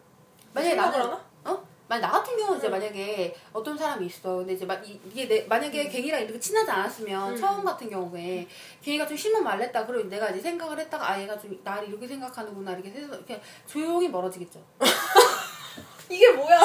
만약에 0.54 0.75
나는 0.75 1.02
하나? 1.02 1.25
어? 1.46 1.68
만약 1.88 2.08
나 2.08 2.13
같은 2.13 2.38
경우는 2.38 2.58
이제 2.58 2.68
응. 2.68 2.72
만약에 2.72 3.36
어떤 3.52 3.78
사람이 3.78 4.06
있어. 4.06 4.38
근데 4.38 4.54
이제 4.54 4.66
마, 4.66 4.75
이, 4.75 5.00
이게 5.06 5.28
내, 5.28 5.44
만약에 5.44 5.86
응. 5.86 5.90
갱이랑 5.90 6.22
이렇게 6.22 6.40
친하지 6.40 6.72
않았으면 6.72 7.32
응. 7.32 7.38
처음 7.38 7.63
같은 7.63 7.90
경우에 7.90 8.48
갱이가 8.82 9.08
좀 9.08 9.18
심한 9.18 9.44
말을 9.44 9.66
했다. 9.66 9.86
그러면 9.86 10.10
내가 10.10 10.30
이제 10.30 10.40
생각을 10.42 10.80
했다가 10.80 11.12
아 11.12 11.22
얘가 11.22 11.38
좀 11.38 11.60
나를 11.63 11.90
이렇게 11.90 12.08
생각하는구나 12.08 12.72
이렇게 12.74 12.90
해서 12.90 13.13
이렇게 13.13 13.42
조용히 13.68 14.08
멀어지겠죠. 14.08 14.63
이게 16.10 16.32
뭐야? 16.32 16.60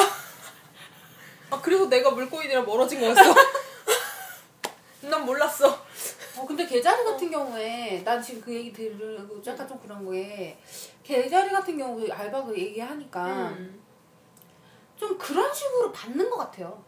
아 1.50 1.60
그리고 1.60 1.86
내가 1.86 2.10
물고기들이랑 2.10 2.64
멀어진 2.64 3.00
거였어. 3.00 3.22
난 5.08 5.24
몰랐어. 5.24 5.68
어 6.36 6.46
근데 6.46 6.66
개자리 6.66 7.04
같은 7.04 7.30
경우에 7.30 8.02
난 8.04 8.22
지금 8.22 8.40
그 8.40 8.54
얘기 8.54 8.72
들으고 8.72 9.40
약간 9.46 9.66
좀 9.66 9.78
그런 9.80 10.10
게 10.10 10.58
개자리 11.02 11.50
같은 11.50 11.76
경우 11.76 12.06
알바 12.10 12.44
그 12.44 12.56
얘기하니까 12.56 13.48
음. 13.50 13.82
좀 14.96 15.16
그런 15.16 15.52
식으로 15.52 15.92
받는 15.92 16.28
것 16.28 16.36
같아요. 16.36 16.82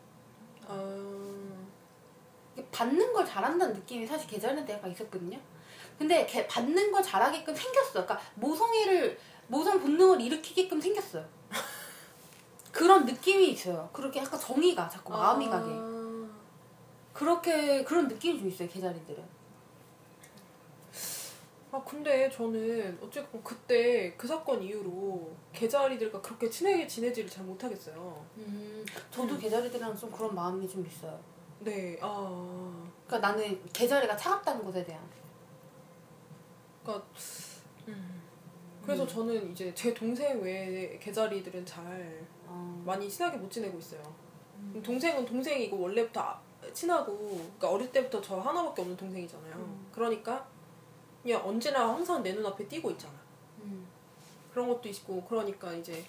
아, 0.67 0.75
이게 2.55 2.67
받는 2.71 3.13
걸 3.13 3.25
잘한다는 3.25 3.75
느낌이 3.75 4.07
사실 4.07 4.29
계절한테 4.29 4.75
약간 4.75 4.91
있었거든요. 4.91 5.39
근데 5.99 6.25
걔 6.27 6.47
받는 6.47 6.93
걸 6.93 7.03
잘하게끔 7.03 7.55
생겼어. 7.55 7.93
그러니까 7.93 8.21
모성애를 8.35 9.19
모성 9.49 9.81
본능을 9.81 10.21
일으키게끔 10.21 10.81
생겼어요. 10.81 11.25
그런 12.73 13.05
느낌이 13.05 13.51
있어요. 13.51 13.89
그렇게 13.93 14.21
약간 14.21 14.39
정의가 14.39 14.89
자꾸 14.89 15.13
마음이 15.13 15.47
아. 15.49 15.51
가게. 15.51 15.90
그렇게 17.21 17.85
그런 17.85 18.09
느낌이 18.09 18.39
좀 18.39 18.49
있어요. 18.49 18.67
계자리들은. 18.67 19.23
아 21.71 21.85
근데 21.85 22.31
저는 22.31 22.99
어쨌건 23.03 23.45
그때 23.45 24.15
그 24.17 24.27
사건 24.27 24.63
이후로 24.63 25.31
개자리들과 25.53 26.23
그렇게 26.23 26.49
친하게 26.49 26.87
지내지를 26.87 27.29
잘 27.29 27.45
못하겠어요. 27.45 28.25
음, 28.39 28.87
저도 29.11 29.35
음. 29.35 29.39
계자리들이랑 29.39 29.95
좀 29.99 30.11
그런 30.11 30.35
마음이 30.35 30.67
좀 30.67 30.85
있어요. 30.87 31.21
네, 31.59 31.99
아, 32.01 32.89
그러니까 33.07 33.29
나는 33.29 33.61
계자리가 33.71 34.17
차갑다는 34.17 34.65
것에 34.65 34.83
대한. 34.83 35.03
그러니까 36.83 37.07
음. 37.89 38.23
그래서 38.83 39.03
음. 39.03 39.09
저는 39.09 39.53
이제 39.53 39.75
제 39.75 39.93
동생 39.93 40.41
외에 40.41 40.99
개자리들은 40.99 41.67
잘 41.67 42.27
어, 42.47 42.83
많이 42.87 43.11
친하게 43.11 43.37
못 43.37 43.51
지내고 43.51 43.79
있어요. 43.79 44.03
음. 44.57 44.83
동생은 44.83 45.27
동생이고 45.27 45.79
원래부터 45.79 46.21
아- 46.23 46.50
친하고 46.73 47.17
그러니까 47.19 47.71
어릴 47.71 47.93
때부터 47.93 48.21
저 48.21 48.39
하나밖에 48.39 48.83
없는 48.83 48.97
동생이잖아요. 48.97 49.55
음. 49.57 49.89
그러니까 49.93 50.47
그냥 51.23 51.47
언제나 51.47 51.89
항상 51.89 52.23
내 52.23 52.33
눈앞에 52.33 52.67
띄고 52.67 52.91
있잖아. 52.93 53.15
음. 53.63 53.87
그런 54.53 54.69
것도 54.69 54.89
있고 54.89 55.23
그러니까 55.25 55.73
이제 55.73 56.05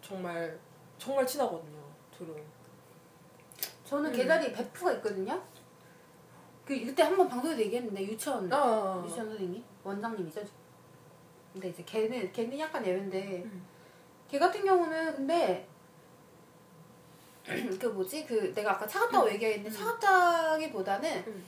정말 0.00 0.58
정말 0.98 1.26
친하거든요. 1.26 1.78
둘은. 2.16 2.34
저는 3.84 4.10
음. 4.10 4.16
계자리 4.16 4.52
베프가 4.52 4.92
있거든요. 4.94 5.40
그 6.64 6.78
그때 6.84 7.02
한번 7.02 7.28
방송에서 7.28 7.60
얘기했는데 7.60 8.04
유치원 8.04 8.52
아, 8.52 9.02
유치원 9.04 9.28
선생님 9.28 9.62
원장님이죠. 9.82 10.42
근데 11.52 11.68
이제 11.68 11.82
걔는 11.84 12.32
걔는 12.32 12.58
약간 12.58 12.86
예외인데 12.86 13.42
음. 13.44 13.66
걔 14.28 14.38
같은 14.38 14.64
경우는 14.64 15.16
근데 15.16 15.68
그 17.44 17.86
뭐지 17.86 18.24
그 18.24 18.52
내가 18.54 18.72
아까 18.72 18.86
차갑다고 18.86 19.30
얘기했는데 19.32 19.68
음. 19.68 19.72
차갑다기보다는 19.74 21.24
음. 21.26 21.44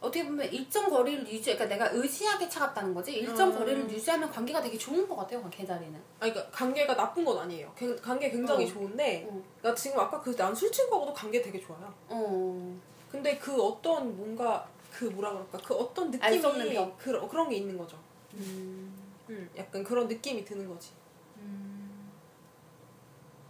어떻게 0.00 0.24
보면 0.26 0.46
일정 0.52 0.88
거리를 0.90 1.26
유지 1.28 1.56
그러니까 1.56 1.66
내가 1.66 1.88
의지하게 1.96 2.48
차갑다는 2.48 2.92
거지 2.92 3.14
일정 3.14 3.50
음. 3.50 3.58
거리를 3.58 3.90
유지하면 3.90 4.30
관계가 4.30 4.60
되게 4.60 4.76
좋은 4.76 5.08
것 5.08 5.16
같아요 5.16 5.42
그 5.42 5.50
계자리는. 5.50 5.94
아니 6.20 6.32
그러니까 6.32 6.50
관계가 6.56 6.94
나쁜 6.96 7.24
건 7.24 7.38
아니에요. 7.38 7.72
개- 7.76 7.96
관계 7.96 8.30
굉장히 8.30 8.64
어. 8.64 8.68
좋은데 8.68 9.26
어. 9.30 9.42
나 9.62 9.74
지금 9.74 9.98
아까 10.00 10.20
그 10.20 10.34
난 10.36 10.54
술 10.54 10.70
친구하고도 10.70 11.14
관계 11.14 11.40
되게 11.40 11.60
좋아요. 11.60 11.92
어. 12.08 12.76
근데 13.10 13.38
그 13.38 13.60
어떤 13.62 14.16
뭔가 14.16 14.68
그 14.92 15.04
뭐라 15.04 15.30
그럴까 15.32 15.58
그 15.58 15.74
어떤 15.74 16.10
느낌이 16.10 16.40
벽. 16.74 16.98
그런 16.98 17.28
그런 17.28 17.48
게 17.48 17.56
있는 17.56 17.78
거죠. 17.78 17.96
음. 18.34 18.92
음, 19.30 19.50
약간 19.56 19.82
그런 19.82 20.06
느낌이 20.08 20.44
드는 20.44 20.68
거지. 20.68 20.90
음. 21.38 22.10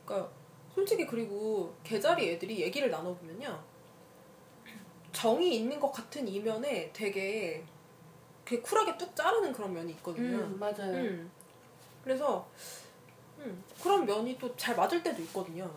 그러니까 0.05 0.31
솔직히 0.77 1.07
그리고 1.07 1.75
개자리 1.83 2.31
애들이 2.33 2.61
얘기를 2.61 2.91
나눠보면요 2.91 3.59
정이 5.13 5.57
있는 5.57 5.81
것 5.81 5.91
같은 5.91 6.29
이면에 6.29 6.91
되게 6.93 7.65
그 8.45 8.61
쿨하게 8.61 8.99
뚝 8.99 9.17
자르는 9.17 9.53
그런 9.55 9.73
면이 9.73 9.93
있거든요. 9.93 10.37
음, 10.37 10.59
맞아요. 10.61 10.93
음. 10.99 11.31
그래서 12.05 12.47
음, 13.39 13.65
그런 13.83 14.05
면이 14.05 14.37
또 14.39 14.55
잘 14.57 14.77
맞을 14.77 15.03
때도 15.03 15.23
있거든요. 15.23 15.69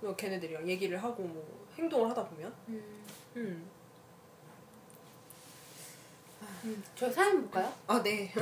뭐 0.00 0.14
걔네들이랑 0.14 0.68
얘기를 0.68 1.02
하고 1.02 1.22
뭐 1.22 1.66
행동을 1.78 2.10
하다 2.10 2.28
보면. 2.28 2.54
음. 2.68 3.04
음. 3.36 3.70
음. 6.64 6.84
저 6.94 7.10
사연 7.10 7.40
볼까요? 7.40 7.72
아 7.86 8.02
네. 8.02 8.30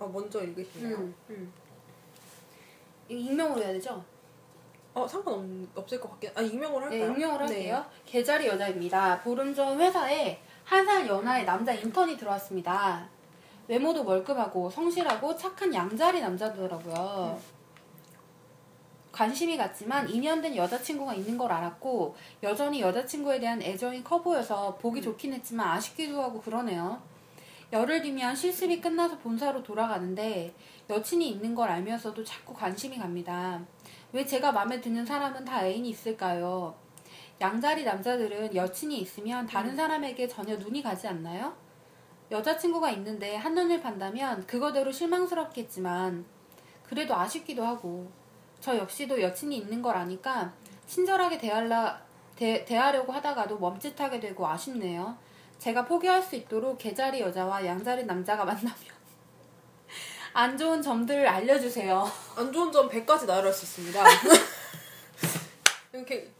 아 0.00 0.06
먼저 0.06 0.42
읽으시네요. 0.42 0.96
음. 1.30 1.52
음. 3.10 3.16
익명으로 3.16 3.62
해야 3.62 3.72
되죠? 3.72 4.02
어 4.92 5.06
상관 5.06 5.68
없을 5.74 6.00
것 6.00 6.10
같긴. 6.12 6.30
아 6.34 6.40
익명으로 6.40 6.88
네, 6.88 6.98
할까요? 6.98 7.12
익명으로 7.12 7.46
할게요. 7.46 7.84
계자리 8.06 8.46
여자입니다. 8.48 9.20
보름 9.22 9.54
전 9.54 9.80
회사에 9.80 10.40
한 10.64 10.84
살 10.86 11.06
연하의 11.06 11.44
남자 11.44 11.72
인턴이 11.72 12.16
들어왔습니다. 12.16 13.08
외모도 13.68 14.02
멀끔하고 14.04 14.68
성실하고 14.70 15.36
착한 15.36 15.72
양자리 15.72 16.20
남자더라고요. 16.20 17.38
관심이 19.12 19.56
갔지만 19.56 20.06
2년 20.06 20.40
된 20.40 20.54
여자친구가 20.56 21.14
있는 21.14 21.36
걸 21.36 21.50
알았고 21.50 22.14
여전히 22.44 22.80
여자친구에 22.80 23.40
대한 23.40 23.60
애정이 23.60 24.02
커 24.04 24.20
보여서 24.22 24.76
보기 24.76 25.02
좋긴 25.02 25.34
했지만 25.34 25.68
아쉽기도 25.68 26.22
하고 26.22 26.40
그러네요. 26.40 27.00
열흘 27.72 28.02
뒤면 28.02 28.34
실습이 28.34 28.80
끝나서 28.80 29.18
본사로 29.18 29.62
돌아가는데 29.62 30.52
여친이 30.90 31.30
있는 31.30 31.54
걸 31.54 31.70
알면서도 31.70 32.24
자꾸 32.24 32.52
관심이 32.52 32.98
갑니다. 32.98 33.60
왜 34.12 34.26
제가 34.26 34.50
마음에 34.50 34.80
드는 34.80 35.06
사람은 35.06 35.44
다 35.44 35.64
애인이 35.64 35.88
있을까요? 35.88 36.74
양자리 37.40 37.84
남자들은 37.84 38.54
여친이 38.54 38.98
있으면 38.98 39.46
다른 39.46 39.76
사람에게 39.76 40.26
전혀 40.26 40.56
눈이 40.56 40.82
가지 40.82 41.06
않나요? 41.06 41.54
여자친구가 42.30 42.90
있는데 42.90 43.36
한눈을 43.36 43.80
판다면 43.80 44.46
그거대로 44.46 44.92
실망스럽겠지만 44.92 46.24
그래도 46.84 47.14
아쉽기도 47.14 47.64
하고 47.64 48.10
저 48.60 48.76
역시도 48.76 49.22
여친이 49.22 49.56
있는 49.56 49.80
걸 49.80 49.96
아니까 49.96 50.52
친절하게 50.86 51.38
대하려, 51.38 51.96
대, 52.36 52.64
대하려고 52.64 53.12
하다가도 53.12 53.58
멈칫하게 53.58 54.18
되고 54.20 54.46
아쉽네요. 54.46 55.16
제가 55.58 55.84
포기할 55.84 56.20
수 56.20 56.36
있도록 56.36 56.78
개자리 56.78 57.20
여자와 57.20 57.64
양자리 57.64 58.04
남자가 58.04 58.44
만나면 58.44 58.99
안 60.32 60.56
좋은 60.56 60.80
점들 60.80 61.26
알려주세요. 61.26 62.08
안 62.36 62.52
좋은 62.52 62.70
점 62.70 62.88
100가지 62.88 63.26
나열할 63.26 63.52
수 63.52 63.64
있습니다. 63.64 64.04
이렇게 65.92 66.30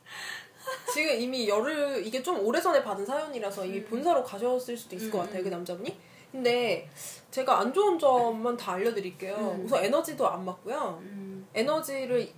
지금 0.92 1.20
이미 1.20 1.48
열흘 1.48 2.07
이게 2.07 2.22
좀 2.22 2.38
오래전에 2.38 2.85
받은 2.85 3.05
사연이라서 3.05 3.64
이미 3.64 3.85
본사로 3.85 4.22
가셨을 4.22 4.76
수도 4.76 4.94
있을 4.94 5.11
것 5.11 5.18
음, 5.18 5.24
같아요 5.24 5.40
음. 5.40 5.44
그 5.44 5.48
남자분이. 5.48 5.98
근데 6.31 6.88
제가 7.33 7.59
안 7.59 7.72
좋은 7.72 7.98
점만 7.98 8.57
다 8.57 8.72
알려드릴게요. 8.72 9.35
음. 9.35 9.64
우선 9.64 9.85
에너지도 9.85 10.29
안 10.29 10.44
맞고요. 10.44 11.00
음, 11.03 11.48
에너지를 11.55 12.31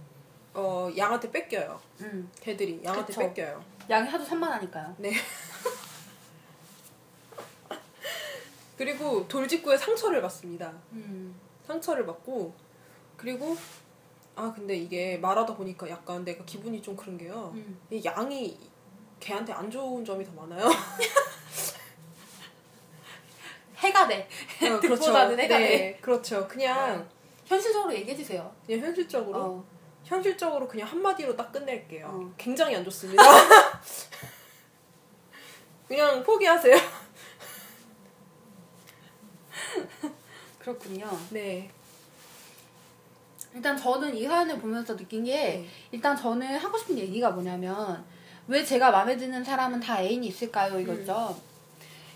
어, 0.55 0.91
양한테 0.97 1.31
뺏겨요. 1.31 1.79
음, 2.01 2.31
걔들이 2.41 2.81
양한테 2.83 3.09
그쵸. 3.09 3.21
뺏겨요. 3.21 3.63
양이 3.91 4.09
하도 4.09 4.25
산만하니까요. 4.25 4.95
네. 4.99 5.13
그리고 8.79 9.27
돌직구에 9.29 9.77
상처를 9.77 10.23
받습니다. 10.23 10.73
음. 10.93 11.35
상처를 11.67 12.07
받고 12.07 12.55
그리고 13.17 13.57
아 14.35 14.53
근데 14.55 14.75
이게 14.77 15.19
말하다 15.19 15.55
보니까 15.55 15.89
약간 15.89 16.25
내가 16.25 16.45
기분이 16.45 16.83
좀 16.83 16.97
그런 16.97 17.17
게요. 17.19 17.53
음. 17.55 17.79
이 17.91 18.03
양이 18.05 18.59
걔한테 19.21 19.53
안 19.53 19.71
좋은 19.71 20.05
점이 20.05 20.25
더 20.25 20.33
많아요. 20.33 20.69
해가 23.77 24.09
돼. 24.09 24.29
어, 24.63 24.79
득보다는 24.81 25.39
해가 25.39 25.59
네, 25.59 25.99
그렇죠. 26.01 26.49
그냥 26.49 27.09
현실적으로 27.45 27.95
얘기해 27.95 28.17
주세요. 28.17 28.51
그냥 28.67 28.87
현실적으로 28.87 29.39
어. 29.39 29.65
현실적으로 30.05 30.67
그냥 30.67 30.89
한마디로 30.89 31.37
딱 31.37 31.53
끝낼게요. 31.53 32.07
어. 32.07 32.33
굉장히 32.37 32.75
안 32.77 32.85
좋습니다. 32.85 33.23
그냥 35.87 36.23
포기하세요. 36.23 36.77
그렇군요. 40.63 41.11
네. 41.31 41.69
일단 43.55 43.77
저는 43.77 44.17
이 44.17 44.25
사연을 44.27 44.59
보면서 44.59 44.97
느낀 44.97 45.25
게 45.25 45.35
네. 45.35 45.69
일단 45.91 46.17
저는 46.17 46.57
하고 46.57 46.79
싶은 46.79 46.97
얘기가 46.97 47.31
뭐냐면 47.31 48.05
왜 48.47 48.65
제가 48.65 48.91
마음에 48.91 49.17
드는 49.17 49.45
사람은 49.45 49.81
다 49.81 50.01
애인이 50.01 50.27
있을까요 50.27 50.79
이거죠. 50.81 51.37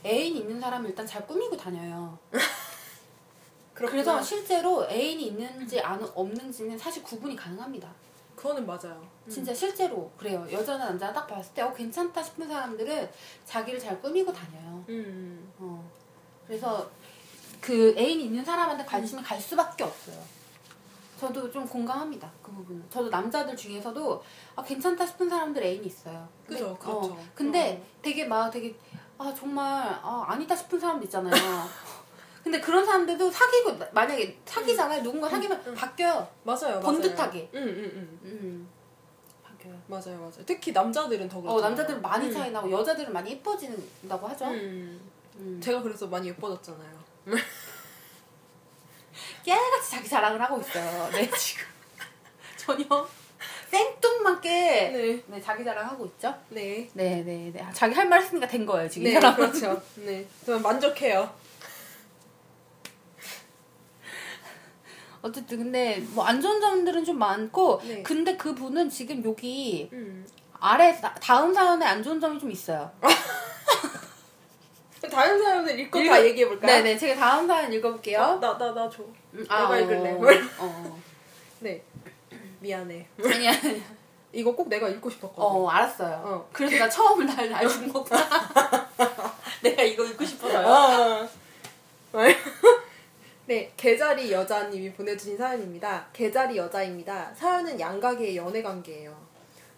애인이 0.04 0.38
있는 0.38 0.60
사람은 0.60 0.90
일단 0.90 1.06
잘 1.06 1.26
꾸미고 1.26 1.56
다녀요. 1.56 2.16
그래서 3.74 4.22
실제로 4.22 4.88
애인이 4.88 5.26
있는지 5.26 5.80
안, 5.80 6.02
없는지는 6.14 6.78
사실 6.78 7.02
구분이 7.02 7.36
가능합니다. 7.36 7.92
그거는 8.34 8.64
맞아요. 8.64 9.06
진짜 9.28 9.52
실제로 9.52 10.10
그래요. 10.16 10.46
여자나 10.50 10.86
남자나 10.86 11.12
딱 11.12 11.26
봤을 11.26 11.52
때 11.52 11.62
어, 11.62 11.74
괜찮다 11.74 12.22
싶은 12.22 12.48
사람들은 12.48 13.10
자기를 13.44 13.78
잘 13.80 14.00
꾸미고 14.00 14.32
다녀요. 14.32 14.84
음. 14.88 15.52
어. 15.58 15.90
그래서 16.46 16.88
그 17.66 17.92
애인이 17.98 18.26
있는 18.26 18.44
사람한테 18.44 18.84
관심이 18.84 19.20
갈 19.24 19.40
수밖에 19.40 19.82
없어요. 19.82 20.16
저도 21.18 21.50
좀 21.50 21.66
공감합니다. 21.66 22.30
그 22.40 22.52
부분은. 22.52 22.84
저도 22.88 23.08
남자들 23.08 23.56
중에서도 23.56 24.22
아, 24.54 24.62
괜찮다 24.62 25.04
싶은 25.04 25.28
사람들 25.28 25.60
애인이 25.64 25.84
있어요. 25.84 26.28
근데, 26.46 26.60
그죠, 26.62 26.78
그렇죠. 26.78 27.12
어, 27.14 27.24
근데 27.34 27.84
되게 28.00 28.24
막 28.24 28.50
되게 28.50 28.76
아 29.18 29.34
정말 29.36 29.98
아, 30.00 30.26
아니다 30.28 30.54
싶은 30.54 30.78
사람도 30.78 31.06
있잖아요. 31.06 31.32
근데 32.44 32.60
그런 32.60 32.86
사람들도 32.86 33.28
사귀고 33.28 33.76
만약에 33.90 34.38
사귀잖아요. 34.44 35.02
누군가 35.02 35.28
사귀면 35.28 35.60
응. 35.66 35.74
바뀌어요. 35.74 36.28
맞아요. 36.44 36.78
번듯하게. 36.78 37.50
맞아요. 37.52 37.66
응, 37.66 37.74
응, 37.74 37.90
응. 37.96 38.20
음. 38.22 38.68
바뀌어요. 39.42 39.74
맞아요, 39.88 40.20
맞아요. 40.20 40.44
특히 40.46 40.70
남자들은 40.70 41.28
더 41.28 41.40
그렇죠. 41.40 41.56
어, 41.56 41.60
남자들은 41.60 42.00
많이 42.00 42.28
음. 42.28 42.32
차이 42.32 42.52
나고 42.52 42.70
여자들은 42.70 43.12
많이 43.12 43.32
예뻐진다고 43.32 44.28
하죠. 44.28 44.44
음. 44.44 45.00
음. 45.38 45.60
제가 45.60 45.82
그래서 45.82 46.06
많이 46.06 46.28
예뻐졌잖아요. 46.28 46.95
깨알같이 49.44 49.90
자기 49.90 50.08
자랑을 50.08 50.40
하고 50.40 50.60
있어요. 50.60 51.08
네, 51.12 51.28
지금. 51.30 51.64
전혀 52.56 53.08
생뚱맞게 53.70 54.50
네. 54.92 55.22
네, 55.26 55.40
자기 55.40 55.64
자랑하고 55.64 56.06
있죠. 56.06 56.34
네. 56.50 56.88
네, 56.94 57.22
네, 57.22 57.50
네. 57.52 57.66
자기 57.72 57.94
할 57.94 58.08
말 58.08 58.20
했으니까 58.22 58.46
된 58.46 58.64
거예요, 58.66 58.88
지금. 58.88 59.06
이 59.08 59.12
네, 59.12 59.20
사람은. 59.20 59.36
그렇죠. 59.50 59.82
네. 59.96 60.26
저는 60.44 60.62
만족해요. 60.62 61.32
어쨌든 65.22 65.58
근데 65.58 65.98
뭐 66.14 66.24
안 66.24 66.40
좋은 66.40 66.60
점들은 66.60 67.04
좀 67.04 67.18
많고 67.18 67.80
네. 67.84 68.02
근데 68.02 68.36
그 68.36 68.54
분은 68.54 68.88
지금 68.90 69.24
여기 69.24 69.88
음. 69.92 70.24
아래 70.60 70.98
다- 71.00 71.14
다음 71.20 71.52
사연에 71.52 71.84
안 71.84 72.02
좋은 72.02 72.20
점이 72.20 72.38
좀 72.38 72.50
있어요. 72.50 72.90
다른 75.16 75.42
사연을 75.42 75.80
읽고 75.80 75.98
읽어- 75.98 76.08
다 76.10 76.24
얘기해볼까요? 76.26 76.70
네, 76.70 76.82
네. 76.82 76.98
제가 76.98 77.14
다음 77.18 77.46
사연 77.46 77.72
읽어볼게요. 77.72 78.20
어? 78.20 78.38
나, 78.38 78.58
나, 78.58 78.74
나 78.74 78.90
줘. 78.90 79.02
음, 79.32 79.38
내가 79.48 79.78
읽을래. 79.78 80.12
어, 80.12 80.14
뭘. 80.16 80.44
어. 80.58 81.02
네. 81.60 81.82
미안해. 82.60 83.06
아니, 83.24 83.48
아니. 83.48 83.82
이거 84.32 84.54
꼭 84.54 84.68
내가 84.68 84.86
읽고 84.90 85.08
싶었거든. 85.08 85.42
어, 85.42 85.68
알았어요. 85.68 86.20
어. 86.22 86.48
그래서 86.52 86.76
나 86.76 86.86
처음 86.90 87.24
날 87.24 87.50
알준 87.50 87.90
거구나. 87.90 88.20
내가 89.62 89.82
이거 89.82 90.04
읽고 90.04 90.22
싶어서요. 90.22 90.66
아. 90.68 91.28
네, 93.46 93.72
개자리 93.76 94.30
여자님이 94.32 94.92
보내주신 94.92 95.38
사연입니다. 95.38 96.08
개자리 96.12 96.58
여자입니다. 96.58 97.32
사연은 97.34 97.80
양가계의 97.80 98.36
연애 98.36 98.62
관계예요. 98.62 99.16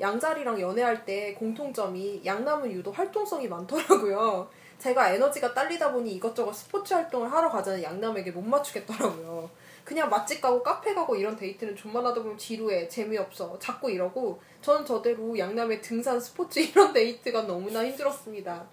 양자리랑 0.01 0.61
연애할 0.61 1.05
때 1.05 1.35
공통점이 1.35 2.23
양남은 2.25 2.73
유독 2.73 2.99
활동성이 2.99 3.47
많더라고요. 3.47 4.49
제가 4.79 5.11
에너지가 5.11 5.53
딸리다 5.55 5.93
보니 5.93 6.13
이것저것 6.13 6.53
스포츠 6.53 6.95
활동을 6.95 7.31
하러 7.33 7.51
가자는 7.51 7.83
양남에게 7.83 8.31
못 8.31 8.43
맞추겠더라고요. 8.43 9.51
그냥 9.85 10.09
맛집 10.09 10.41
가고 10.41 10.63
카페 10.63 10.95
가고 10.95 11.17
이런 11.17 11.37
데이트는 11.37 11.75
좀만 11.75 12.05
하다 12.05 12.23
보면 12.23 12.37
지루해, 12.39 12.87
재미없어, 12.89 13.59
자꾸 13.59 13.91
이러고 13.91 14.41
저는 14.61 14.85
저대로 14.85 15.37
양남의 15.39 15.81
등산, 15.83 16.21
스포츠 16.21 16.59
이런 16.61 16.93
데이트가 16.93 17.43
너무나 17.43 17.85
힘들었습니다. 17.85 18.67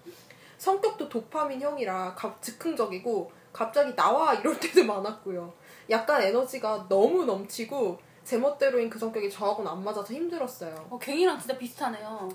성격도 0.58 1.08
도파민형이라 1.08 2.14
갑- 2.16 2.40
즉흥적이고 2.42 3.30
갑자기 3.52 3.94
나와 3.96 4.34
이럴 4.34 4.58
때도 4.60 4.84
많았고요. 4.84 5.52
약간 5.90 6.20
에너지가 6.22 6.86
너무 6.88 7.24
넘치고 7.24 7.98
제멋대로인 8.26 8.90
그 8.90 8.98
성격이 8.98 9.30
저하고는 9.30 9.70
안 9.70 9.84
맞아서 9.84 10.12
힘들었어요. 10.12 10.74
어, 10.90 10.98
갱이랑 10.98 11.38
진짜 11.38 11.56
비슷하네요. 11.56 12.28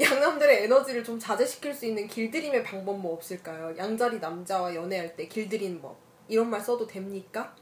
양남들의 0.00 0.64
에너지를 0.64 1.02
좀 1.02 1.18
자제시킬 1.18 1.74
수 1.74 1.84
있는 1.84 2.06
길들임의 2.06 2.62
방법 2.62 2.98
뭐 3.00 3.14
없을까요? 3.14 3.76
양자리 3.76 4.20
남자와 4.20 4.74
연애할 4.76 5.16
때 5.16 5.26
길들이는 5.26 5.82
법 5.82 5.96
이런 6.28 6.48
말 6.48 6.60
써도 6.60 6.86
됩니까? 6.86 7.54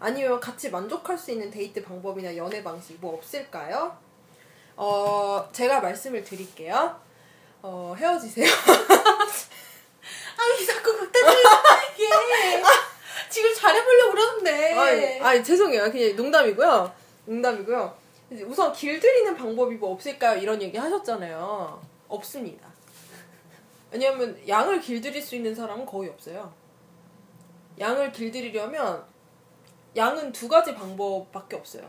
아니면 0.00 0.40
같이 0.40 0.70
만족할 0.70 1.16
수 1.16 1.30
있는 1.30 1.48
데이트 1.48 1.84
방법이나 1.84 2.36
연애 2.36 2.62
방식 2.64 3.00
뭐 3.00 3.14
없을까요? 3.14 3.96
어 4.74 5.48
제가 5.52 5.80
말씀을 5.80 6.24
드릴게요. 6.24 7.00
어 7.62 7.94
헤어지세요. 7.96 8.46
아니, 10.36 10.66
자꾸 10.66 10.98
그때 10.98 11.20
이게 11.20 12.08
지금 12.08 12.64
잘해보려고 14.44 14.84
그러는데. 14.84 15.20
아니, 15.20 15.20
아니, 15.20 15.44
죄송해요. 15.44 15.90
그냥 15.90 16.16
농담이고요. 16.16 16.92
농담이고요. 17.26 17.96
우선 18.46 18.72
길들이는 18.72 19.36
방법이 19.36 19.76
뭐 19.76 19.92
없을까요? 19.92 20.38
이런 20.40 20.60
얘기 20.60 20.76
하셨잖아요. 20.76 21.80
없습니다. 22.08 22.68
왜냐면 23.90 24.36
양을 24.48 24.80
길들일 24.80 25.22
수 25.22 25.36
있는 25.36 25.54
사람은 25.54 25.86
거의 25.86 26.10
없어요. 26.10 26.52
양을 27.78 28.12
길들이려면 28.12 29.04
양은 29.96 30.32
두 30.32 30.48
가지 30.48 30.74
방법밖에 30.74 31.56
없어요. 31.56 31.88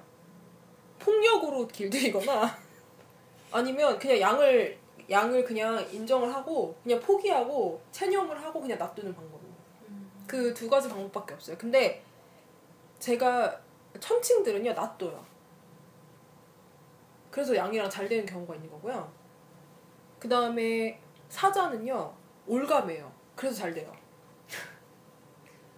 폭력으로 1.00 1.68
길들이거나 1.68 2.58
아니면 3.52 3.98
그냥 3.98 4.20
양을 4.20 4.78
양을 5.10 5.44
그냥 5.44 5.88
인정을 5.92 6.34
하고 6.34 6.76
그냥 6.84 7.00
포기하고 7.00 7.82
체념을 7.92 8.42
하고 8.44 8.62
그냥 8.62 8.78
놔두는 8.78 9.14
방법입니다. 9.14 9.56
그두 10.28 10.70
가지 10.70 10.90
방법밖에 10.90 11.34
없어요. 11.34 11.58
근데 11.58 12.04
제가 13.06 13.62
천칭들은요 14.00 14.74
놔둬요. 14.74 15.24
그래서 17.30 17.56
양이랑 17.56 17.88
잘 17.88 18.08
되는 18.08 18.26
경우가 18.26 18.56
있는 18.56 18.68
거고요. 18.72 19.12
그 20.18 20.28
다음에 20.28 21.00
사자는요 21.30 22.12
올가매요. 22.48 23.12
그래서 23.36 23.58
잘 23.58 23.76
돼요. 23.76 23.94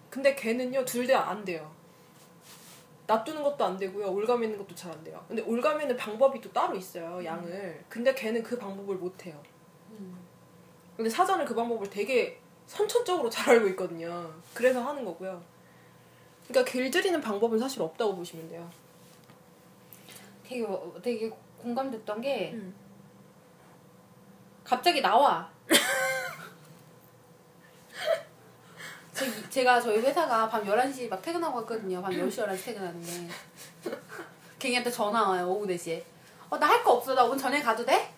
근데 0.10 0.36
걔는요 0.36 0.86
둘 0.86 1.06
다 1.06 1.30
안 1.30 1.44
돼요. 1.44 1.70
놔두는 3.08 3.44
것도 3.44 3.66
안 3.66 3.78
되고요. 3.78 4.10
올가매는 4.10 4.58
것도 4.58 4.74
잘 4.74 4.94
안 4.94 5.04
돼요. 5.04 5.22
근데 5.28 5.42
올가매는 5.42 5.98
방법이 5.98 6.40
또 6.40 6.50
따로 6.54 6.78
있어요. 6.78 7.24
양을. 7.26 7.84
근데 7.90 8.14
걔는 8.16 8.42
그 8.42 8.58
방법을 8.58 8.96
못 8.96 9.26
해요. 9.26 9.38
음. 9.92 10.18
근데 10.96 11.10
사자는 11.10 11.44
그 11.44 11.54
방법을 11.54 11.90
되게 11.90 12.40
선천적으로 12.68 13.30
잘 13.30 13.56
알고 13.56 13.68
있거든요. 13.70 14.34
그래서 14.54 14.82
하는 14.82 15.04
거고요. 15.04 15.57
그러니까 16.48 16.72
길들이는 16.72 17.20
방법은 17.22 17.60
사실 17.60 17.82
없다고 17.82 18.16
보시면 18.16 18.50
돼요. 18.50 18.70
되게, 20.48 20.64
어, 20.64 20.94
되게 21.04 21.30
공감됐던 21.62 22.22
게 22.22 22.52
음. 22.54 22.74
갑자기 24.64 25.02
나와. 25.02 25.50
제, 29.14 29.50
제가 29.50 29.82
저희 29.82 30.00
회사가 30.00 30.48
밤 30.48 30.64
11시 30.64 31.10
막 31.10 31.22
퇴근하고 31.22 31.58
갔거든요. 31.62 32.02
밤 32.02 32.12
10시, 32.12 32.48
11시 32.48 32.66
퇴근하는데. 32.66 33.30
걔한테 34.60 34.90
전화 34.92 35.28
와요, 35.30 35.48
오후 35.50 35.66
4시에. 35.68 36.04
어, 36.50 36.58
나 36.58 36.68
할 36.68 36.84
거 36.84 36.94
없어. 36.94 37.14
나 37.14 37.24
오늘 37.26 37.38
저녁에 37.38 37.62
가도 37.62 37.86
돼? 37.86 38.14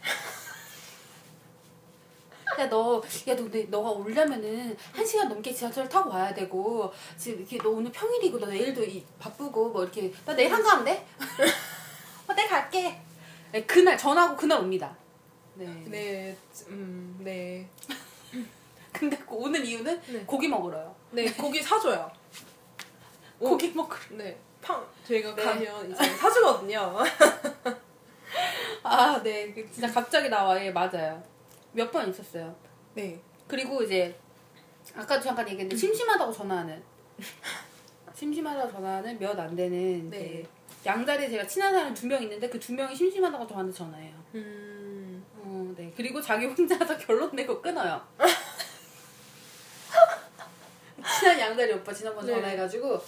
야, 2.59 2.67
너, 2.67 3.01
야, 3.27 3.35
너, 3.35 3.43
근데 3.43 3.63
너가 3.69 3.89
오려면은 3.91 4.75
한 4.91 5.05
시간 5.05 5.29
넘게 5.29 5.53
지하철 5.53 5.87
타고 5.87 6.09
와야 6.09 6.33
되고, 6.33 6.91
지금 7.17 7.39
이렇게 7.39 7.57
너 7.57 7.69
오늘 7.69 7.89
평일이고, 7.91 8.37
너 8.37 8.47
내일도 8.47 8.83
이, 8.83 9.05
바쁘고, 9.17 9.69
뭐 9.69 9.83
이렇게, 9.83 10.11
나 10.25 10.35
내일 10.35 10.51
한가한데? 10.51 11.05
어, 12.27 12.33
내일 12.33 12.49
갈게. 12.49 13.01
네, 13.53 13.63
그날, 13.65 13.97
전화하고 13.97 14.35
그날 14.35 14.59
옵니다. 14.59 14.95
네. 15.55 15.65
네, 15.87 16.37
음, 16.67 17.17
네. 17.23 17.69
근데 18.91 19.17
그 19.17 19.35
오는 19.35 19.65
이유는 19.65 20.01
네. 20.07 20.23
고기 20.25 20.47
먹으러요. 20.49 20.93
네, 21.11 21.31
고기 21.31 21.61
사줘요. 21.61 22.11
오. 23.39 23.51
고기 23.51 23.71
먹으러. 23.71 23.99
네, 24.17 24.37
팡 24.61 24.85
저희가 25.07 25.33
네. 25.33 25.43
가면 25.43 25.91
이제 25.91 26.03
사주거든요. 26.17 26.97
아, 28.83 29.21
네. 29.23 29.53
그 29.53 29.71
진짜 29.71 29.89
갑자기 29.89 30.27
나와. 30.27 30.61
예, 30.61 30.71
맞아요. 30.71 31.23
몇 31.73 31.91
번 31.91 32.09
있었어요. 32.09 32.55
네, 32.95 33.19
그리고 33.47 33.83
이제 33.83 34.17
아까도 34.95 35.21
잠깐 35.23 35.45
얘기했는데 35.47 35.75
심심하다고 35.75 36.31
전화하는 36.31 36.81
심심하다고 38.15 38.71
전화하는 38.71 39.19
몇 39.19 39.39
안 39.39 39.55
되는 39.55 40.09
네. 40.09 40.19
이제 40.19 40.47
양다리에 40.85 41.29
제가 41.29 41.45
친한 41.47 41.73
사람 41.73 41.93
두 41.93 42.07
명 42.07 42.21
있는데 42.23 42.49
그 42.49 42.59
두 42.59 42.73
명이 42.73 42.95
심심하다고 42.95 43.47
저한테 43.47 43.71
전화해요. 43.73 44.13
음, 44.35 45.23
어, 45.37 45.73
네. 45.77 45.91
그리고 45.95 46.21
자기 46.21 46.45
혼자서 46.45 46.97
결론 47.05 47.35
내고 47.35 47.61
끊어요. 47.61 48.01
친한 51.19 51.39
양다리 51.39 51.73
오빠 51.73 51.93
지난번 51.93 52.25
네. 52.25 52.33
전화해가지고 52.33 52.99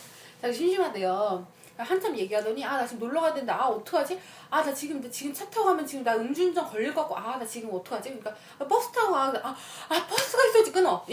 자기 0.42 0.54
심심하대요. 0.54 1.48
한참 1.78 2.16
얘기하더니 2.18 2.64
아 2.66 2.78
나 2.78 2.86
지금 2.86 3.00
놀러 3.08 3.22
가야 3.22 3.34
되는데 3.34 3.52
아 3.54 3.68
어떡하지? 3.68 4.20
아 4.50 4.62
나 4.64 4.74
지금 4.74 5.02
나 5.02 5.10
지금 5.10 5.34
차 5.34 5.50
타고 5.50 5.66
가면 5.68 5.86
지금 5.86 6.04
나 6.04 6.16
음주운전 6.16 6.66
걸릴 6.70 6.94
것 6.94 7.02
같고 7.02 7.18
아 7.18 7.38
나 7.38 7.46
지금 7.46 7.74
어떡하지? 7.74 8.10
그러니까 8.10 8.36
아, 8.60 8.68
버스 8.68 8.92
타고 8.92 9.12
가. 9.14 9.24
아, 9.44 9.56
아 9.90 10.08
버스가 10.08 10.46
있어야지 10.46 10.72
끊어. 10.72 11.04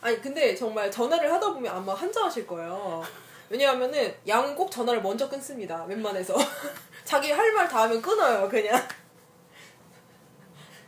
아니 0.00 0.20
근데 0.20 0.54
정말 0.54 0.90
전화를 0.90 1.32
하다 1.32 1.52
보면 1.54 1.74
아마 1.74 1.94
한자하실 1.94 2.46
거예요. 2.46 3.02
왜냐하면은 3.48 4.14
양은 4.26 4.54
꼭 4.54 4.70
전화를 4.70 5.00
먼저 5.02 5.28
끊습니다. 5.28 5.84
웬만해서 5.84 6.34
자기 7.04 7.30
할 7.30 7.52
말 7.54 7.68
다 7.68 7.82
하면 7.82 8.00
끊어요 8.02 8.48
그냥. 8.48 8.80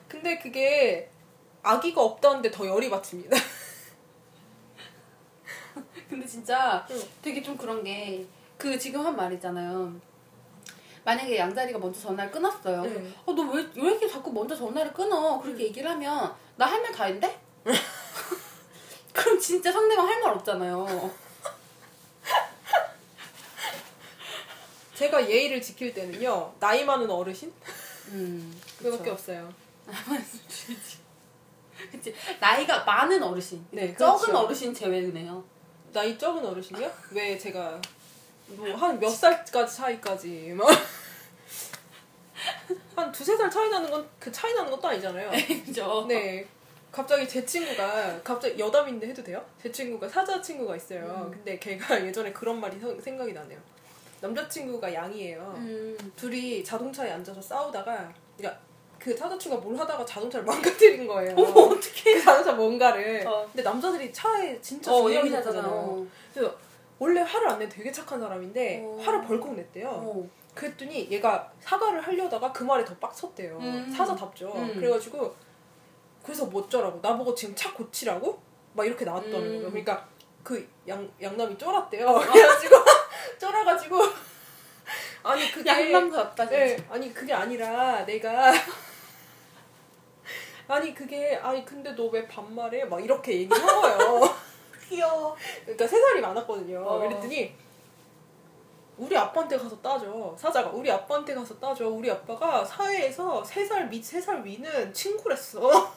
근데 0.08 0.38
그게 0.38 1.10
아기가 1.66 2.02
없다는데 2.02 2.50
더 2.50 2.66
열이 2.66 2.88
받칩니다. 2.90 3.36
근데 6.08 6.26
진짜 6.26 6.86
응. 6.90 7.02
되게 7.22 7.42
좀 7.42 7.56
그런 7.56 7.82
게 7.82 8.26
그 8.58 8.78
지금 8.78 9.04
한말 9.04 9.30
있잖아요. 9.34 9.92
만약에 11.04 11.36
양다리가 11.36 11.78
먼저 11.78 12.00
전화를 12.00 12.30
끊었어요. 12.30 12.82
네. 12.84 13.12
어, 13.26 13.32
너 13.34 13.42
왜 13.52 13.66
왜 13.76 13.90
이렇게 13.90 14.08
자꾸 14.08 14.32
먼저 14.32 14.56
전화를 14.56 14.94
끊어? 14.94 15.38
그렇게 15.42 15.64
얘기를 15.64 15.90
하면 15.90 16.34
나 16.56 16.64
할 16.66 16.80
말 16.80 16.90
다 16.92 17.04
했는데? 17.04 17.38
그럼 19.12 19.38
진짜 19.38 19.70
상대방 19.70 20.08
할 20.08 20.22
말 20.22 20.32
없잖아요. 20.32 21.10
제가 24.94 25.28
예의를 25.28 25.60
지킬 25.60 25.92
때는요 25.92 26.54
나이 26.58 26.82
많은 26.82 27.10
어르신 27.10 27.52
음, 28.08 28.58
그거밖에 28.78 29.10
없어요. 29.10 29.52
그치. 31.92 32.14
나이가 32.40 32.84
많은 32.84 33.22
어르신. 33.22 33.64
네, 33.70 33.94
적은 33.96 34.18
그렇죠. 34.26 34.38
어르신 34.46 34.74
제외네요. 34.74 35.44
나이 35.92 36.16
적은 36.18 36.44
어르신이요? 36.44 36.90
왜 37.12 37.36
제가 37.38 37.80
뭐 38.48 38.76
한 38.76 38.98
몇 39.00 39.08
살까지 39.10 39.76
차이까지 39.76 40.54
막 40.56 40.68
한 42.96 43.12
두세 43.12 43.36
살 43.36 43.50
차이 43.50 43.68
나는 43.68 43.90
건 43.90 44.06
그 44.18 44.30
차이 44.32 44.52
나는 44.54 44.70
것도 44.70 44.88
아니잖아요. 44.88 45.30
그죠? 45.64 46.04
네. 46.08 46.46
갑자기 46.90 47.28
제 47.28 47.44
친구가 47.44 48.20
갑자기 48.22 48.58
여담인데 48.58 49.08
해도 49.08 49.22
돼요? 49.22 49.44
제 49.62 49.70
친구가 49.70 50.08
사자 50.08 50.40
친구가 50.40 50.76
있어요. 50.76 51.28
근데 51.32 51.58
걔가 51.58 52.00
예전에 52.04 52.32
그런 52.32 52.58
말이 52.58 52.78
서- 52.80 52.98
생각이 53.00 53.32
나네요. 53.32 53.58
남자친구가 54.20 54.92
양이에요. 54.94 55.54
음, 55.58 56.12
둘이 56.16 56.64
자동차에 56.64 57.10
앉아서 57.12 57.40
싸우다가 57.40 58.10
그러니까 58.36 58.60
그 59.06 59.16
사자 59.16 59.38
친구가 59.38 59.62
뭘 59.64 59.78
하다가 59.78 60.04
자동차를 60.04 60.44
망가뜨린 60.46 61.06
거예요. 61.06 61.32
어떻게? 61.36 62.14
그 62.14 62.22
자동차 62.24 62.52
뭔가를. 62.54 63.24
어. 63.24 63.46
근데 63.52 63.62
남자들이 63.62 64.12
차에 64.12 64.60
진짜 64.60 64.92
어, 64.92 65.08
예민하잖아. 65.08 65.52
생각하잖아요. 65.52 66.06
그래서 66.34 66.54
원래 66.98 67.20
화를 67.20 67.48
안 67.48 67.58
내는 67.60 67.68
되게 67.72 67.92
착한 67.92 68.18
사람인데 68.18 68.82
어. 68.84 68.98
화를 69.00 69.22
벌컥 69.22 69.54
냈대요. 69.54 69.88
어. 69.88 70.28
그랬더니 70.56 71.06
얘가 71.08 71.52
사과를 71.60 72.00
하려다가 72.00 72.52
그 72.52 72.64
말에 72.64 72.84
더 72.84 72.96
빡쳤대요. 72.96 73.58
음. 73.58 73.94
사자답죠. 73.96 74.52
음. 74.56 74.74
그래가지고 74.74 75.32
그래서 76.24 76.46
뭐 76.46 76.62
어쩌라고 76.64 76.98
나보고 77.00 77.32
지금 77.36 77.54
차 77.54 77.72
고치라고 77.74 78.40
막 78.72 78.84
이렇게 78.84 79.04
나왔다는 79.04 79.36
음. 79.36 79.48
거예요. 79.58 79.70
그러니까 79.70 80.08
그 80.42 80.68
양 80.88 81.08
양남이 81.22 81.56
쫄았대요. 81.58 82.06
그래가지고 82.32 82.74
쫄아가지고 83.38 84.00
아니 85.22 85.50
그게 85.52 85.70
양남도 85.70 86.18
없다. 86.18 86.48
네, 86.48 86.76
아니 86.90 87.12
그게 87.14 87.32
아니라 87.32 88.04
내가 88.04 88.52
아니 90.68 90.92
그게 90.94 91.36
아니 91.36 91.64
근데 91.64 91.92
너 91.92 92.08
왜 92.08 92.26
반말해? 92.26 92.84
막 92.86 93.02
이렇게 93.04 93.32
얘기한 93.40 93.66
거예요. 93.66 94.34
귀여워. 94.88 95.36
그러니까 95.62 95.86
세 95.86 96.00
살이 96.00 96.20
많았거든요. 96.20 96.80
어. 96.84 96.98
그랬더니 97.00 97.54
우리 98.98 99.16
아빠한테 99.16 99.56
가서 99.58 99.80
따져. 99.80 100.34
사자가 100.38 100.70
우리 100.70 100.90
아빠한테 100.90 101.34
가서 101.34 101.58
따져. 101.58 101.88
우리 101.88 102.10
아빠가 102.10 102.64
사회에서 102.64 103.44
세 103.44 103.66
살 103.66 103.88
밑, 103.88 104.02
세 104.04 104.20
살 104.20 104.44
위는 104.44 104.92
친구랬어. 104.94 105.60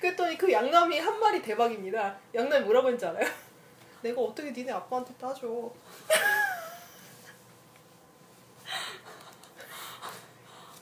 그랬더니 0.00 0.36
그 0.38 0.50
양남이 0.52 0.98
한 0.98 1.18
말이 1.20 1.40
대박입니다. 1.42 2.16
양남이 2.34 2.64
뭐라고 2.64 2.88
했는지 2.88 3.06
알아요? 3.06 3.26
내가 4.02 4.20
어떻게 4.20 4.50
니네 4.50 4.72
아빠한테 4.72 5.14
따져. 5.14 5.70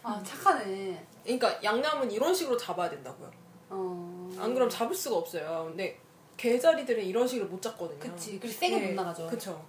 아 0.03 0.23
착하네. 0.25 1.07
그러니까 1.23 1.63
양남은 1.63 2.11
이런 2.11 2.35
식으로 2.35 2.57
잡아야 2.57 2.91
된다고요. 2.91 3.31
어. 3.71 4.31
안 4.39 4.53
그럼 4.55 4.69
잡을 4.69 4.95
수가 4.95 5.17
없어요. 5.17 5.67
근데 5.69 5.99
개자리들은 6.37 7.05
이런 7.05 7.27
식으로 7.27 7.49
못 7.49 7.61
잡거든요. 7.63 7.99
그치. 7.99 8.39
그리고 8.41 8.55
세게 8.59 8.79
못 8.89 8.95
나가죠. 8.95 9.27
그쵸. 9.29 9.65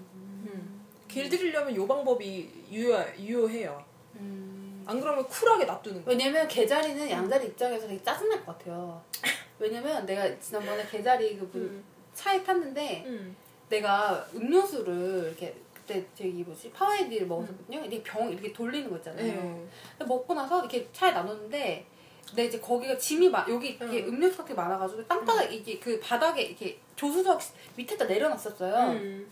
음. 0.00 0.84
길들이려면 1.08 1.74
요 1.76 1.86
방법이 1.86 2.50
유효, 2.70 2.96
유효해요. 3.18 3.84
음. 4.16 4.84
안 4.86 5.00
그러면 5.00 5.26
쿨하게 5.26 5.64
놔두는 5.64 6.04
거. 6.04 6.10
왜냐면 6.10 6.46
개자리는 6.46 7.10
양자리 7.10 7.46
입장에서 7.48 7.88
되게 7.88 8.02
짜증날 8.02 8.44
것 8.44 8.56
같아요. 8.58 9.02
왜냐면 9.58 10.04
내가 10.06 10.38
지난번에 10.38 10.86
개자리 10.86 11.38
그 11.38 11.48
분- 11.48 11.62
음. 11.62 11.84
차에 12.12 12.42
탔는데 12.44 13.04
음. 13.06 13.34
내가 13.68 14.26
음료수를 14.34 15.24
이렇게 15.28 15.56
그때 15.86 16.04
저기 16.14 16.42
뭐지 16.42 16.70
파워에디를 16.70 17.26
먹었거든요. 17.26 17.80
이렇게 17.80 18.02
병 18.02 18.30
이렇게 18.30 18.52
돌리는 18.52 18.88
거 18.90 18.96
있잖아요. 18.96 19.22
네. 19.26 19.66
근데 19.98 20.04
먹고 20.06 20.32
나서 20.34 20.60
이렇게 20.60 20.88
차에 20.92 21.12
놔뒀는데 21.12 21.86
근데 22.26 22.44
이제 22.46 22.58
거기가 22.58 22.96
짐이 22.96 23.28
막 23.28 23.48
여기 23.50 23.68
이렇게 23.70 24.02
응. 24.04 24.08
음료수 24.08 24.38
같은 24.38 24.54
게 24.54 24.54
많아가지고 24.54 25.06
땅바닥 25.06 25.52
이게 25.52 25.78
그 25.78 26.00
바닥에 26.00 26.42
이렇게 26.42 26.78
조수석 26.96 27.38
밑에다 27.76 28.06
내려놨었어요. 28.06 28.92
음. 28.92 29.30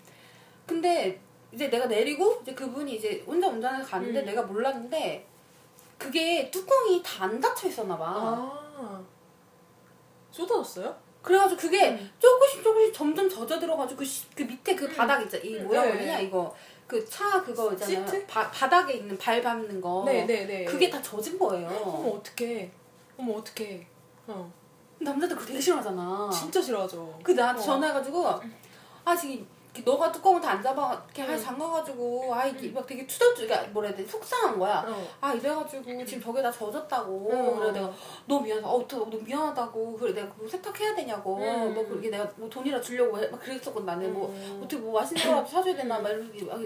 근데 0.67 1.19
이제 1.53 1.69
내가 1.71 1.87
내리고 1.87 2.39
이제 2.43 2.53
그분이 2.55 2.97
이제 2.97 3.25
혼자 3.27 3.49
운전해서 3.49 3.89
가는데 3.89 4.21
음. 4.21 4.27
내가 4.27 4.43
몰랐는데 4.43 5.27
그게 5.99 6.51
뚜껑이 6.51 7.03
다 7.03 7.25
안 7.25 7.41
닫혀 7.41 7.69
있었나 7.69 7.97
봐. 7.97 8.05
아. 8.07 9.03
쏟아졌어요? 10.31 10.95
그래가지고 11.23 11.61
그게 11.61 11.91
음. 11.91 12.11
조금씩 12.19 12.63
조금씩 12.63 12.93
점점 12.95 13.29
젖어 13.29 13.59
들어가지고 13.59 13.99
그, 14.01 14.05
시- 14.05 14.27
그 14.35 14.43
밑에 14.43 14.75
그 14.75 14.85
음. 14.87 14.93
바닥 14.95 15.23
있잖아. 15.23 15.43
이 15.45 15.57
음, 15.57 15.65
뭐라 15.67 15.85
네. 15.85 15.93
그러냐 15.93 16.19
이거 16.21 16.55
그 16.87 17.09
차 17.09 17.43
그거 17.43 17.73
있잖아요. 17.73 18.07
시트? 18.07 18.27
바, 18.27 18.51
바닥에 18.51 18.95
있는 18.95 19.17
발 19.17 19.41
밟는 19.41 19.81
거. 19.81 20.03
네네네. 20.05 20.65
그게 20.67 20.91
다 20.91 21.01
젖은 21.01 21.39
거예요. 21.39 21.67
어머, 21.69 22.11
어떡해. 22.17 22.71
어머, 23.17 23.35
어떡해. 23.35 23.87
어. 24.27 24.53
남자들 24.99 25.35
그거 25.37 25.47
되게 25.49 25.61
싫어하잖아. 25.61 26.31
진짜 26.33 26.61
싫어하죠. 26.61 27.19
그 27.23 27.33
나한테 27.33 27.63
어. 27.63 27.65
전화해가지고 27.65 28.29
아 29.05 29.17
지금 29.17 29.47
너가 29.81 30.13
뚜껑을 30.13 30.41
다 30.41 30.53
안 30.53 30.63
잡아 30.63 30.93
이렇게 31.07 31.23
할 31.23 31.31
응. 31.31 31.43
잠가가지고 31.43 32.35
아 32.35 32.45
이게 32.45 32.71
막 32.71 32.87
되게 32.87 33.07
투덜투 33.07 33.47
그러니까 33.47 33.71
뭐라 33.73 33.89
해야 33.89 33.97
돼 33.97 34.05
속상한 34.05 34.59
거야. 34.59 34.85
어. 34.87 35.09
아 35.19 35.33
이래가지고 35.33 36.05
지금 36.05 36.21
저게 36.21 36.43
다 36.43 36.51
젖었다고 36.53 37.31
응. 37.33 37.57
그래 37.59 37.73
내가 37.73 37.91
너무 38.27 38.43
미안하다 38.45 38.69
어 38.69 38.87
또, 38.87 38.99
너무 39.09 39.23
미안하다고 39.23 39.97
그래 39.97 40.13
내가 40.13 40.29
그거 40.35 40.47
세탁해야 40.47 40.95
되냐고 40.95 41.39
응. 41.41 41.73
뭐 41.73 41.87
그렇게 41.89 42.11
내가 42.11 42.31
뭐 42.37 42.51
돈이라 42.51 42.83
주려고 42.83 43.19
해. 43.19 43.27
막 43.29 43.41
그랬었거든 43.41 43.87
나는 43.87 44.13
뭐 44.13 44.29
음. 44.29 44.61
어떻게 44.63 44.77
뭐 44.77 45.01
맛있는 45.01 45.25
거라도 45.25 45.49
사줘야 45.49 45.75
되나 45.75 45.99
막 45.99 46.11
이렇게 46.11 46.45
막 46.45 46.61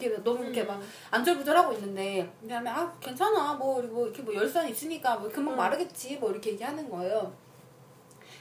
이렇게, 0.00 0.22
너무 0.24 0.42
이렇게 0.42 0.64
막 0.64 0.80
안절부절하고 1.12 1.72
있는데 1.74 2.28
그다음에 2.42 2.68
아 2.68 2.92
괜찮아 3.00 3.54
뭐 3.54 3.76
그리고 3.76 4.06
이렇게 4.06 4.22
뭐 4.22 4.34
열선 4.34 4.68
있으니까 4.68 5.16
뭐 5.16 5.28
금방 5.28 5.54
응. 5.54 5.56
마르겠지 5.56 6.16
뭐 6.16 6.32
이렇게 6.32 6.50
얘기하는 6.50 6.90
거예요. 6.90 7.32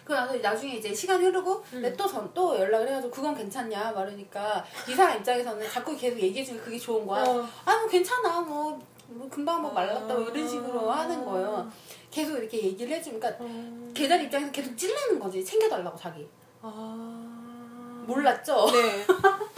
그 0.08 0.13
나서 0.13 0.34
나중에 0.38 0.76
이제 0.76 0.93
시간 0.93 1.22
흐르고 1.22 1.62
응. 1.74 1.82
내또전또 1.82 2.58
연락을 2.58 2.88
해가지고 2.88 3.12
그건 3.12 3.36
괜찮냐 3.36 3.91
말하니까 3.91 4.65
이 4.88 4.93
사람 4.93 5.17
입장에서는 5.17 5.70
자꾸 5.70 5.98
계속 5.98 6.17
얘기해주면 6.17 6.63
그게 6.63 6.80
좋은 6.80 7.06
거야. 7.06 7.24
어. 7.24 7.46
아뭐 7.65 7.88
괜찮아 7.89 8.39
뭐, 8.39 8.82
뭐 9.08 9.30
금방 9.30 9.62
뭐 9.62 9.74
말랐다 9.74 10.13
뭐 10.13 10.30
이런 10.30 10.48
식으로 10.48 10.89
하는 10.89 11.26
거예요. 11.26 11.70
계속 12.10 12.38
이렇게 12.38 12.63
얘기를 12.63 12.96
해주니까 12.96 13.36
어. 13.38 13.91
계절 13.93 14.22
입장에서 14.22 14.50
계속 14.50 14.78
찔르는 14.78 15.20
거지 15.20 15.43
챙겨달라고 15.43 15.98
자기. 15.98 16.26
아. 16.62 18.04
몰랐죠? 18.08 18.65
네. 18.72 19.06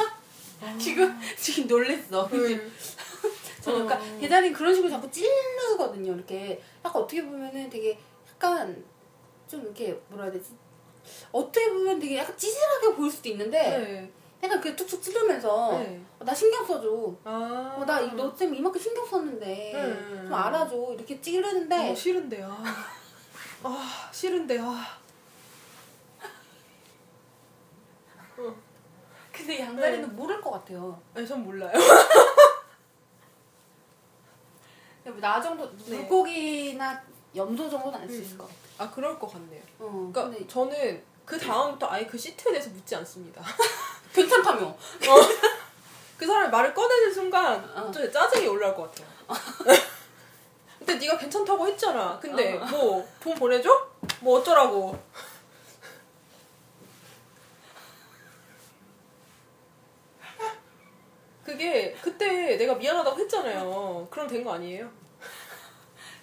지금 0.80 1.16
지금 1.38 1.68
놀랬어. 1.68 2.26
음. 2.26 2.72
저는 3.62 3.86
그러니까 3.86 4.04
어. 4.04 4.18
계단이 4.20 4.52
그런 4.52 4.74
식으로 4.74 4.90
자꾸 4.90 5.12
찌르거든요. 5.12 6.16
이렇게 6.16 6.60
약간 6.84 7.04
어떻게 7.04 7.24
보면은 7.24 7.70
되게 7.70 8.00
약간 8.28 8.84
좀 9.50 9.64
이렇게 9.64 9.92
뭐라 10.08 10.26
해야 10.26 10.34
되지? 10.34 10.56
어떻게 11.32 11.70
보면 11.72 12.00
되게 12.00 12.18
약간 12.20 12.38
찌질하게 12.38 12.96
보일 12.96 13.12
수도 13.12 13.30
있는데 13.30 13.58
네. 13.60 14.12
약간 14.44 14.62
그 14.62 14.76
툭툭 14.76 15.02
찌르면서 15.02 15.80
네. 15.80 16.00
어, 16.20 16.24
나 16.24 16.34
신경 16.34 16.66
써줘. 16.66 17.16
아. 17.24 17.76
어, 17.78 17.84
나너 17.84 18.34
때문에 18.36 18.60
이만큼 18.60 18.80
신경 18.80 19.06
썼는데 19.06 19.74
음. 19.74 20.20
좀 20.26 20.34
알아줘. 20.34 20.94
이렇게 20.94 21.20
찌르는데 21.20 21.90
어, 21.92 21.96
싫은데 21.96 22.44
아. 22.44 22.64
아 23.64 24.10
싫은데 24.14 24.60
아. 24.62 25.00
근데 29.32 29.60
양다리는 29.60 30.08
네. 30.08 30.14
모를 30.14 30.40
것 30.40 30.52
같아요. 30.52 31.02
아니 31.16 31.28
전 31.28 31.44
몰라요. 31.44 31.74
나 35.20 35.42
정도 35.42 35.76
네. 35.86 35.98
물고기나 35.98 37.02
염소 37.36 37.70
정도는 37.70 38.00
알수 38.00 38.16
음. 38.18 38.22
있을 38.22 38.38
것 38.38 38.48
같아. 38.48 38.60
아 38.86 38.92
그럴 38.92 39.20
것 39.20 39.32
같네요. 39.32 39.62
어, 39.80 40.10
그러니까 40.12 40.24
근데 40.24 40.48
저는 40.48 41.04
그 41.26 41.38
다음부터 41.38 41.88
아예 41.90 42.06
그 42.06 42.18
시트에 42.18 42.52
대해서 42.52 42.70
묻지 42.72 42.96
않습니다. 42.96 43.44
괜찮다며. 44.14 44.76
그 46.18 46.26
사람이 46.26 46.50
말을 46.50 46.74
꺼내는 46.74 47.14
순간 47.14 47.64
어. 47.78 47.92
좀 47.92 48.12
짜증이 48.12 48.48
올라올 48.48 48.76
것 48.76 48.92
같아요. 48.92 49.08
근데 50.80 50.96
네가 50.96 51.18
괜찮다고 51.18 51.68
했잖아. 51.68 52.18
근데 52.20 52.58
어. 52.58 52.66
뭐돈 52.66 53.36
보내줘? 53.36 53.70
뭐 54.22 54.40
어쩌라고? 54.40 54.98
그게 61.44 61.94
그때 62.02 62.58
내가 62.58 62.76
미안하다고 62.76 63.20
했잖아요. 63.20 64.08
그럼 64.10 64.28
된 64.28 64.44
거 64.44 64.54
아니에요? 64.54 64.90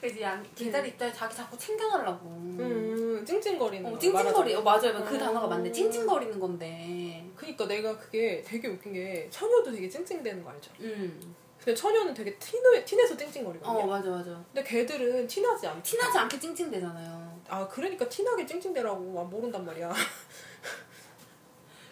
그래서 0.00 0.20
양 0.20 0.44
개다리 0.54 0.90
입장에 0.90 1.12
자기 1.12 1.34
자꾸 1.34 1.56
챙겨달라고. 1.56 2.26
음, 2.26 3.24
찡찡거리는 3.26 3.86
어, 3.86 3.92
거. 3.92 3.98
찡찡거리. 3.98 4.54
어. 4.54 4.62
맞아요. 4.62 5.04
그 5.04 5.16
어. 5.16 5.18
단어가 5.18 5.46
맞네. 5.46 5.72
찡찡거리는 5.72 6.38
건데. 6.38 7.26
그니까 7.34 7.66
내가 7.66 7.96
그게 7.98 8.42
되게 8.42 8.68
웃긴 8.68 8.92
게 8.92 9.26
처녀도 9.30 9.72
되게 9.72 9.88
찡찡대는 9.88 10.44
거 10.44 10.50
알죠? 10.50 10.70
음. 10.80 11.34
근데 11.58 11.74
처녀는 11.74 12.14
되게 12.14 12.36
티내, 12.38 12.84
티내서 12.84 13.16
찡찡거리거든요. 13.16 13.76
어, 13.78 13.86
맞아, 13.86 14.10
맞아. 14.10 14.30
근데 14.52 14.62
걔들은 14.62 15.26
티나지 15.26 15.66
않고. 15.66 15.82
티나지 15.82 16.18
않게 16.18 16.38
찡찡대잖아요. 16.38 17.40
아 17.48 17.66
그러니까 17.68 18.08
티나게 18.08 18.46
찡찡대라고 18.46 19.20
아, 19.20 19.24
모른단 19.24 19.64
말이야. 19.64 19.92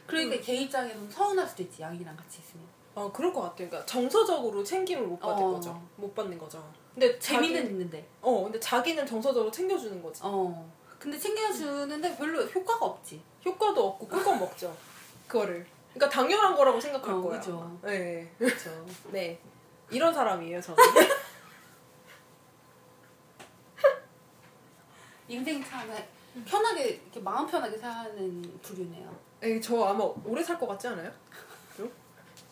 그러니까 0.07 0.41
걔 0.41 0.55
입장에서는 0.55 1.11
서운할 1.11 1.49
수도 1.49 1.63
있지, 1.63 1.83
양이랑 1.83 2.15
같이 2.17 2.41
있으면. 2.41 2.67
아 2.95 3.11
그럴 3.13 3.33
것 3.33 3.41
같아요. 3.43 3.69
그러니까 3.69 3.85
정서적으로 3.87 4.63
챙김을 4.63 5.07
못 5.07 5.19
받는 5.19 5.43
어. 5.45 5.51
거죠. 5.53 5.83
못 5.97 6.15
받는 6.15 6.39
거죠. 6.39 6.63
근데 6.93 7.19
재미는 7.19 7.57
자기, 7.63 7.69
있는데. 7.73 8.07
어 8.21 8.45
근데 8.45 8.61
자기는 8.61 9.05
정서적으로 9.07 9.51
챙겨주는 9.51 10.01
거지. 10.03 10.21
어. 10.25 10.73
근데 10.99 11.19
챙겨주는데 11.19 12.17
별로 12.17 12.43
효과가 12.45 12.87
없지. 12.87 13.21
효과도 13.45 13.89
없고 13.89 14.07
꿀꺽 14.09 14.39
먹죠. 14.39 14.75
그거를. 15.27 15.67
그러니까 15.93 16.09
당연한 16.09 16.55
거라고 16.57 16.81
생각할 16.81 17.15
어, 17.15 17.21
거야. 17.23 17.39
그죠. 17.39 17.79
네. 17.83 18.33
그렇죠. 18.39 18.71
네. 19.11 19.39
이런 19.91 20.15
사람이에요 20.15 20.61
저는. 20.61 20.77
인생 25.29 25.63
참 25.65 25.89
편하게, 26.45 27.01
이렇게 27.03 27.21
마음 27.21 27.47
편하게 27.47 27.79
사는 27.79 28.59
부류네요. 28.63 29.15
에이, 29.43 29.61
저 29.61 29.83
아마 29.85 30.05
오래 30.25 30.43
살 30.43 30.59
것 30.59 30.67
같지 30.67 30.89
않아요? 30.89 31.11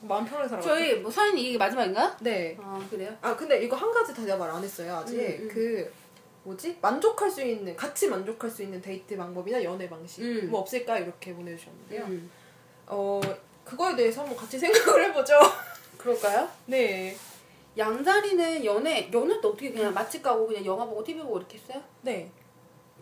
응? 0.02 0.08
마음 0.08 0.24
편하게 0.24 0.48
살아. 0.48 0.60
저희 0.60 0.96
뭐 0.96 1.10
사연이 1.10 1.48
이게 1.48 1.58
마지막인가? 1.58 2.16
네. 2.20 2.56
아, 2.60 2.84
그래요? 2.90 3.16
아 3.20 3.36
근데 3.36 3.62
이거 3.62 3.76
한 3.76 3.90
가지 3.92 4.14
다 4.14 4.22
내가 4.22 4.36
말안 4.36 4.62
했어요 4.62 4.96
아직 4.96 5.16
음, 5.18 5.38
음. 5.42 5.48
그 5.48 5.92
뭐지 6.44 6.78
만족할 6.80 7.30
수 7.30 7.42
있는 7.42 7.76
같이 7.76 8.08
만족할 8.08 8.50
수 8.50 8.62
있는 8.62 8.80
데이트 8.80 9.16
방법이나 9.16 9.62
연애 9.62 9.88
방식 9.88 10.22
음. 10.22 10.50
뭐 10.50 10.60
없을까 10.60 10.98
이렇게 10.98 11.32
보내주셨는데요 11.34 12.04
음. 12.04 12.30
어 12.86 13.20
그거에 13.64 13.94
대해서 13.94 14.22
한번 14.22 14.36
같이 14.36 14.58
생각을 14.58 15.04
해보죠 15.04 15.34
그럴까요? 15.98 16.48
네 16.66 17.16
양자리는 17.78 18.64
연애, 18.64 19.08
연애도 19.10 19.50
어떻게 19.50 19.72
그냥 19.72 19.94
맛집 19.94 20.22
가고 20.22 20.46
그냥 20.46 20.64
영화 20.64 20.84
보고 20.84 21.02
TV 21.02 21.22
보고 21.22 21.38
이렇게 21.38 21.56
했어요? 21.56 21.82
네. 22.02 22.30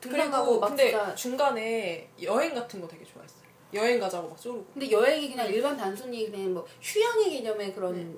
그리고 0.00 0.60
막 0.60 0.68
근데 0.68 1.14
중간에 1.14 2.08
여행 2.22 2.54
같은 2.54 2.80
거 2.80 2.86
되게 2.86 3.04
좋아했어요 3.04 3.39
여행 3.72 3.98
가자고 4.00 4.28
막 4.28 4.38
쏘르고 4.38 4.64
근데 4.74 4.90
여행이 4.90 5.30
그냥 5.30 5.46
일반 5.48 5.76
단순히 5.76 6.30
그냥 6.30 6.54
뭐 6.54 6.66
휴양의 6.80 7.30
개념의 7.30 7.72
그런 7.74 7.94
네. 7.94 8.14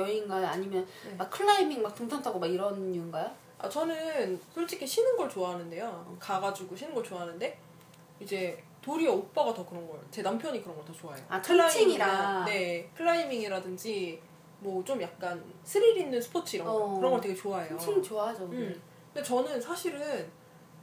여행인가요? 0.00 0.46
아니면 0.46 0.86
네. 1.06 1.14
막 1.16 1.30
클라이밍 1.30 1.82
막 1.82 1.94
등산 1.94 2.20
타고 2.22 2.38
막 2.38 2.46
이런 2.46 2.74
류인가요? 2.92 3.30
아 3.58 3.68
저는 3.68 4.40
솔직히 4.52 4.86
쉬는 4.86 5.16
걸 5.16 5.28
좋아하는데요 5.28 6.16
가가지고 6.18 6.74
쉬는 6.74 6.94
걸 6.94 7.04
좋아하는데 7.04 7.58
이제 8.20 8.62
도리어 8.82 9.12
오빠가 9.12 9.52
더 9.54 9.64
그런 9.64 9.86
걸 9.86 9.98
제 10.10 10.22
남편이 10.22 10.62
그런 10.62 10.76
걸 10.76 10.84
더 10.86 10.92
좋아해요 10.92 11.24
아, 11.28 11.40
천칭이라. 11.40 12.44
네 12.46 12.88
클라이밍이라든지 12.96 14.20
뭐 14.60 14.82
좀 14.84 15.00
약간 15.02 15.42
스릴 15.62 15.96
있는 15.98 16.20
스포츠 16.20 16.56
이런 16.56 16.66
거 16.68 16.74
어. 16.74 16.96
그런 16.98 17.12
걸 17.12 17.20
되게 17.20 17.34
좋아해요 17.34 17.76
칭 17.78 18.02
좋아하죠. 18.02 18.44
음. 18.44 18.80
근데 19.12 19.26
저는 19.26 19.60
사실은 19.60 20.26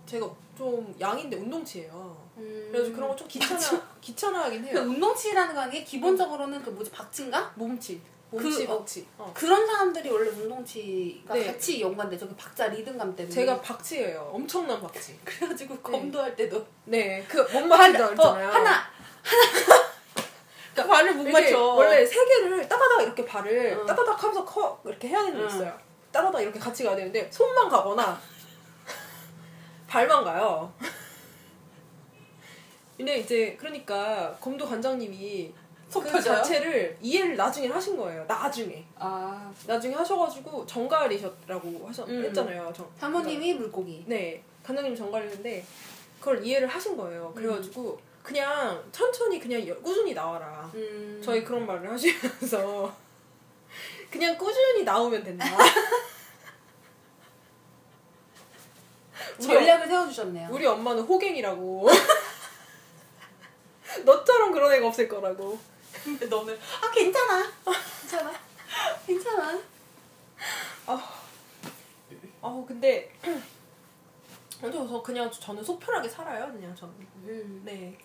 제가 0.06 0.30
좀 0.62 0.96
양인데 1.00 1.38
운동치예요. 1.38 2.16
음. 2.38 2.70
그래서 2.72 2.94
그런 2.94 3.10
거 3.10 3.16
좀 3.16 3.28
귀찮아. 3.28 3.60
귀찮아하긴 4.00 4.62
그 4.62 4.68
해요 4.70 4.80
운동치라는 4.82 5.56
거 5.56 5.62
아니에요? 5.62 5.84
기본적으로는 5.84 6.62
그 6.62 6.70
뭐지? 6.70 6.92
박치인가? 6.92 7.52
몸치. 7.56 8.00
몸치 8.30 8.68
그, 8.68 8.72
어, 8.74 8.78
박치. 8.78 9.08
어. 9.18 9.32
그런 9.36 9.66
사람들이 9.66 10.08
원래 10.12 10.30
운동치가 10.30 11.34
네. 11.34 11.48
같이 11.48 11.82
연관돼. 11.82 12.16
저기 12.16 12.36
박자 12.36 12.68
리듬감 12.68 13.16
때문에. 13.16 13.34
제가 13.34 13.60
박치예요. 13.60 14.30
엄청난 14.34 14.80
박치. 14.80 15.18
그래가지고 15.26 15.78
검도 15.80 16.22
할 16.22 16.36
때도. 16.36 16.64
네 16.86 17.26
그 17.28 17.42
못 17.52 17.62
맞춘다 17.66 18.06
어, 18.06 18.10
그랬잖아요. 18.10 18.50
하나. 18.52 18.84
그러니까 20.74 20.96
발을 20.96 21.16
못 21.16 21.28
맞춰. 21.28 21.60
원래 21.74 22.06
세 22.06 22.24
개를 22.26 22.70
따다닥 22.70 23.02
이렇게 23.02 23.26
발을 23.26 23.80
어. 23.82 23.86
따다닥 23.88 24.22
하면서 24.24 24.46
커 24.46 24.80
이렇게 24.86 25.08
해야 25.08 25.24
되는 25.24 25.38
게 25.40 25.42
응. 25.44 25.48
있어요. 25.48 25.78
따다닥 26.12 26.42
이렇게 26.42 26.60
같이 26.60 26.84
가야 26.84 26.96
되는데 26.96 27.28
손만 27.32 27.68
가거나 27.68 28.20
발만 29.92 30.24
가요. 30.24 30.72
근데 32.96 33.18
이제 33.18 33.58
그러니까 33.60 34.34
검도 34.40 34.66
관장님이 34.66 35.54
속그 35.90 36.10
터져요? 36.10 36.36
자체를 36.38 36.98
이해를 37.02 37.36
나중에 37.36 37.68
하신 37.68 37.98
거예요. 37.98 38.24
나중에 38.26 38.86
아 38.96 39.54
나중에 39.68 39.94
하셔가지고 39.94 40.66
정갈이셨라고 40.66 41.86
하셨 41.90 42.08
음. 42.08 42.24
했잖아요. 42.24 42.72
정, 42.74 42.90
사모님이 42.98 43.56
물고기 43.56 44.06
네, 44.08 44.42
관장님 44.64 44.96
정갈이는데 44.96 45.66
그걸 46.20 46.42
이해를 46.46 46.70
하신 46.70 46.96
거예요. 46.96 47.34
그래가지고 47.36 48.00
그냥 48.24 48.82
천천히 48.94 49.42
그냥 49.42 49.68
여- 49.68 49.78
꾸준히 49.82 50.14
나와라. 50.14 50.72
음. 50.74 51.20
저희 51.22 51.44
그런 51.44 51.66
말을 51.66 51.92
하시면서 51.92 52.96
그냥 54.10 54.38
꾸준히 54.38 54.86
나오면 54.86 55.22
된다. 55.22 55.46
우리, 59.20 59.21
전략을 59.40 59.88
세워주셨네요 59.88 60.50
우리 60.52 60.66
엄마는 60.66 61.04
호갱이라고. 61.04 61.88
너처럼 64.06 64.52
그런 64.52 64.72
애가 64.74 64.88
없을 64.88 65.08
거라고. 65.08 65.58
근데 66.04 66.26
너는 66.26 66.58
아 66.82 66.90
괜찮아 66.92 67.44
괜찮아 68.02 68.32
괜찮아 69.06 69.60
아 72.44 72.64
근데 72.68 73.12
그래서 74.62 75.02
그냥 75.02 75.30
저는 75.30 75.64
속 75.64 75.80
편하게 75.80 76.08
살아요. 76.08 76.52
그냥 76.52 76.74
저는. 76.76 76.94
음. 77.26 77.62
네. 77.66 77.98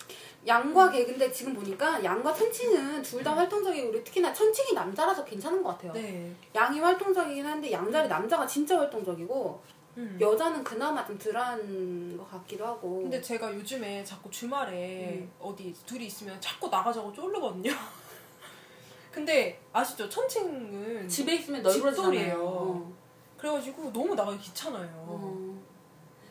양과 0.47 0.91
개 0.91 1.05
근데 1.05 1.31
지금 1.33 1.55
보니까 1.55 2.03
양과 2.05 2.33
천칭은 2.35 3.03
둘 3.03 3.23
다 3.25 3.35
활동적이고 3.37 3.89
우리 3.89 4.05
특히나 4.05 4.33
천칭이 4.33 4.75
남자라서 4.75 5.25
괜찮은 5.25 5.61
것 5.63 5.71
같아요 5.71 5.93
네. 5.93 6.33
양이 6.55 6.79
활동적이긴 6.79 7.45
한데 7.45 7.73
양자리 7.73 8.07
남자가 8.09 8.47
진짜 8.47 8.79
활동적이고 8.79 9.61
음. 9.97 10.19
여자는 10.21 10.63
그나마 10.63 11.05
좀 11.07 11.17
덜한 11.19 12.17
것 12.19 12.31
같기도 12.31 12.67
하고 12.67 13.01
근데 13.03 13.21
제가 13.21 13.53
요즘에 13.55 14.05
자꾸 14.05 14.31
주말에 14.31 15.21
음. 15.21 15.33
어디 15.41 15.73
둘이 15.87 16.07
있으면 16.07 16.39
자꾸 16.41 16.69
나가자고 16.69 17.13
쫄르거든요. 17.13 17.71
근데 19.11 19.59
아시죠? 19.73 20.09
천칭은 20.09 21.09
집에 21.09 21.37
있으면. 21.37 21.63
널브러지잖아요 21.63 22.39
어. 22.45 22.93
그래가지고 23.39 23.93
너무 23.93 24.15
나가기 24.15 24.39
귀찮아요. 24.39 24.89
어. 25.07 25.63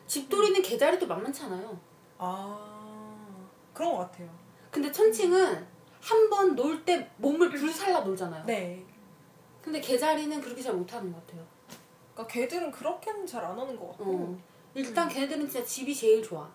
집돌이는 0.08 0.62
개자리도 0.62 1.08
만만치 1.08 1.44
않아요 1.46 1.80
아 2.20 3.48
그런 3.74 3.92
것 3.94 3.98
같아요. 4.00 4.30
근데 4.70 4.92
천칭은 4.92 5.66
한 6.02 6.30
번 6.30 6.56
놀 6.56 6.86
때 6.86 7.10
몸을 7.18 7.50
불살라 7.50 8.02
놀잖아요 8.02 8.46
네. 8.46 8.86
근데 9.64 9.82
개자리는 9.82 10.40
그렇게 10.40 10.62
잘 10.62 10.76
못하는 10.76 11.12
것 11.12 11.26
같아요 11.26 11.44
그러니까 12.16 12.28
걔들은 12.34 12.72
그렇게는 12.72 13.28
잘 13.28 13.44
안 13.44 13.60
하는 13.60 13.78
것 13.78 13.90
같고. 13.90 14.04
어. 14.06 14.38
일단 14.74 15.08
걔네들은 15.08 15.48
진짜 15.50 15.64
집이 15.66 15.94
제일 15.96 16.22
좋아 16.24 16.50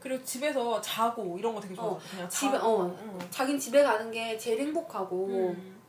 그리고 0.00 0.22
집에서 0.24 0.80
자고 0.80 1.38
이런 1.38 1.54
거 1.54 1.60
되게 1.60 1.74
좋아해. 1.74 1.90
어, 1.90 2.00
그냥 2.10 2.28
집에 2.28 2.52
자고. 2.58 2.66
어 2.68 2.98
응. 3.00 3.18
자긴 3.30 3.58
집에 3.58 3.82
가는 3.82 4.10
게 4.10 4.36
제일 4.36 4.58
행복하고 4.60 5.26
음. 5.28 5.80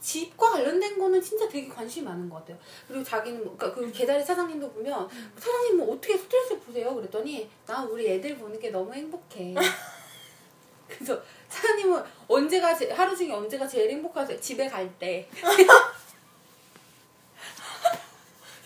집과 0.00 0.52
관련된 0.52 0.98
거는 0.98 1.20
진짜 1.22 1.46
되게 1.48 1.68
관심이 1.68 2.04
많은 2.06 2.28
것 2.30 2.36
같아요. 2.38 2.58
그리고 2.88 3.04
자기는 3.04 3.44
뭐- 3.44 3.54
그러니까 3.56 3.78
그 3.80 3.92
개다리 3.92 4.24
사장님도 4.24 4.70
보면 4.72 5.08
사장님 5.38 5.76
뭐 5.76 5.94
어떻게 5.94 6.16
스트레스 6.16 6.58
푸세요? 6.60 6.94
그랬더니 6.94 7.48
나 7.66 7.84
우리 7.84 8.08
애들 8.08 8.36
보는 8.38 8.58
게 8.58 8.70
너무 8.70 8.92
행복해. 8.92 9.54
그래서 10.88 11.20
사장님은 11.48 12.02
언제가 12.28 12.74
제, 12.74 12.90
하루 12.90 13.14
중에 13.14 13.32
언제가 13.32 13.66
제일 13.66 13.90
행복하세요? 13.90 14.40
집에 14.40 14.66
갈 14.68 14.90
때. 14.98 15.28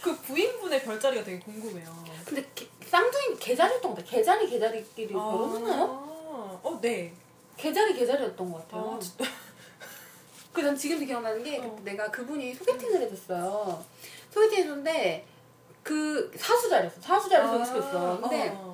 그 0.03 0.17
부인분의 0.23 0.83
별자리가 0.83 1.25
되게 1.25 1.39
궁금해요. 1.41 2.05
근데 2.25 2.45
개- 2.55 2.67
쌍둥이 2.87 3.37
개자리였던 3.39 3.91
것 3.95 3.97
같아요. 3.99 4.17
개자리 4.19 4.49
개자리끼리 4.49 5.13
결혼하나요? 5.13 5.85
아, 5.85 6.61
어, 6.63 6.79
네. 6.81 7.13
개자리 7.57 7.95
개자리였던 7.95 8.51
것 8.51 8.59
같아요. 8.69 8.95
아, 8.95 8.99
진짜. 8.99 9.25
그난 10.53 10.75
지금도 10.77 11.05
기억나는 11.07 11.43
게 11.45 11.59
어. 11.59 11.79
내가 11.85 12.11
그분이 12.11 12.55
소개팅을 12.55 13.03
해줬어요. 13.03 13.85
소개팅 14.31 14.59
해줬는데 14.61 15.25
그 15.83 16.31
사수자리였어. 16.37 17.01
사수자리에서 17.01 17.65
소개시켰어. 17.65 18.21
근데 18.21 18.51
어. 18.55 18.70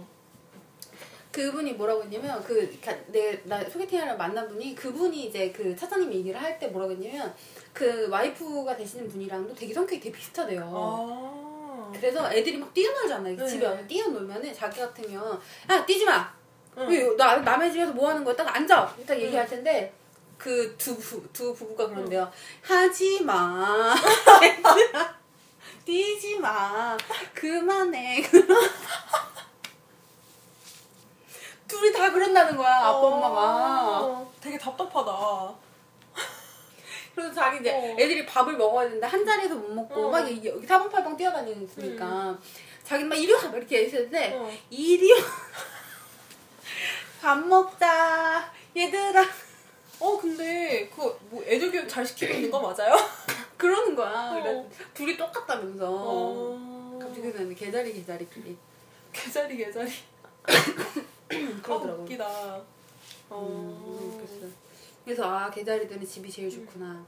그분이 1.37 1.75
뭐라고 1.75 2.03
했냐면 2.03 2.43
그내나 2.43 3.63
소개팅하러 3.69 4.17
만난 4.17 4.49
분이 4.49 4.75
그분이 4.75 5.27
이제 5.27 5.53
그 5.55 5.77
차장님 5.77 6.11
얘기를 6.11 6.41
할 6.41 6.59
때 6.59 6.69
뭐라고 6.69 6.93
했냐면 6.93 7.35
그 7.75 8.09
와이프가 8.09 8.75
되시는 8.75 9.07
분이랑도 9.07 9.55
되게 9.55 9.75
성격이 9.75 10.01
되게 10.01 10.17
비슷하대요. 10.17 10.63
아. 10.75 11.93
그래서 11.95 12.33
애들이 12.33 12.57
막 12.57 12.73
뛰어놀잖아요. 12.73 13.37
네. 13.37 13.47
집에 13.47 13.67
와서 13.67 13.87
뛰어놀면은 13.87 14.55
자기 14.55 14.81
같으면 14.81 15.39
야 15.71 15.85
뛰지 15.85 16.07
마. 16.07 16.33
응. 16.79 16.89
왜 16.89 17.15
나, 17.17 17.37
남의 17.37 17.71
집에서 17.71 17.93
뭐 17.93 18.09
하는 18.09 18.25
거야? 18.25 18.35
딱 18.35 18.57
앉아. 18.57 18.97
딱 19.07 19.21
얘기할 19.21 19.45
응. 19.45 19.51
텐데 19.51 19.93
그두 20.39 20.97
부, 20.97 21.23
두 21.35 21.53
부부가 21.53 21.87
그런데요. 21.87 22.33
하지 22.63 23.23
마. 23.23 23.95
뛰지 25.85 26.39
마. 26.39 26.97
그만해. 27.35 28.25
둘이 31.69 31.93
다 31.93 32.13
그런다는 32.13 32.57
거야. 32.57 32.77
아빠 32.77 32.99
엄마가. 32.99 34.01
어, 34.01 34.33
되게 34.41 34.57
답답하다. 34.59 35.55
그래서 37.15 37.33
자기 37.33 37.61
이제 37.61 37.73
어. 37.73 37.97
애들이 37.99 38.27
밥을 38.27 38.57
먹어야 38.59 38.85
되는데 38.87 39.07
한 39.07 39.25
자리에서 39.25 39.55
못 39.55 39.73
먹고 39.73 40.07
어. 40.07 40.11
막 40.11 40.29
여기 40.45 40.67
사방팔방 40.67 41.17
뛰어다니니까 41.17 42.39
자기는 42.85 43.09
막 43.09 43.17
이리 43.17 43.33
와 43.33 43.41
이렇게 43.41 43.85
했는데 43.87 44.35
어. 44.35 44.51
이리 44.71 45.11
와. 45.13 45.19
밥 47.23 47.39
먹자. 47.39 48.53
얘들아. 48.77 49.25
어, 49.99 50.19
근데 50.21 50.89
그 50.95 51.17
뭐 51.31 51.43
애들 51.47 51.73
교육 51.73 51.89
잘 51.89 52.05
시키고 52.07 52.35
있는 52.35 52.51
거 52.51 52.61
맞아요? 52.61 52.95
그러는 53.57 53.97
거야. 53.97 54.33
어. 54.33 54.43
그래 54.43 54.65
둘이 54.93 55.17
똑같다면서. 55.17 55.87
어. 55.89 56.99
갑자기 57.01 57.33
그러는데 57.33 57.55
개자리 57.55 57.95
개자리끼리 57.95 58.57
개자리 59.13 59.57
개자리. 59.57 59.91
그러더라고. 61.29 62.01
아, 62.01 62.03
웃기다. 62.03 62.63
어. 63.31 63.83
음, 63.87 64.17
그래서 64.27 64.47
그래서 65.05 65.25
아 65.25 65.51
개자리들은 65.51 66.05
집이 66.05 66.31
제일 66.31 66.51
좋구나. 66.51 67.05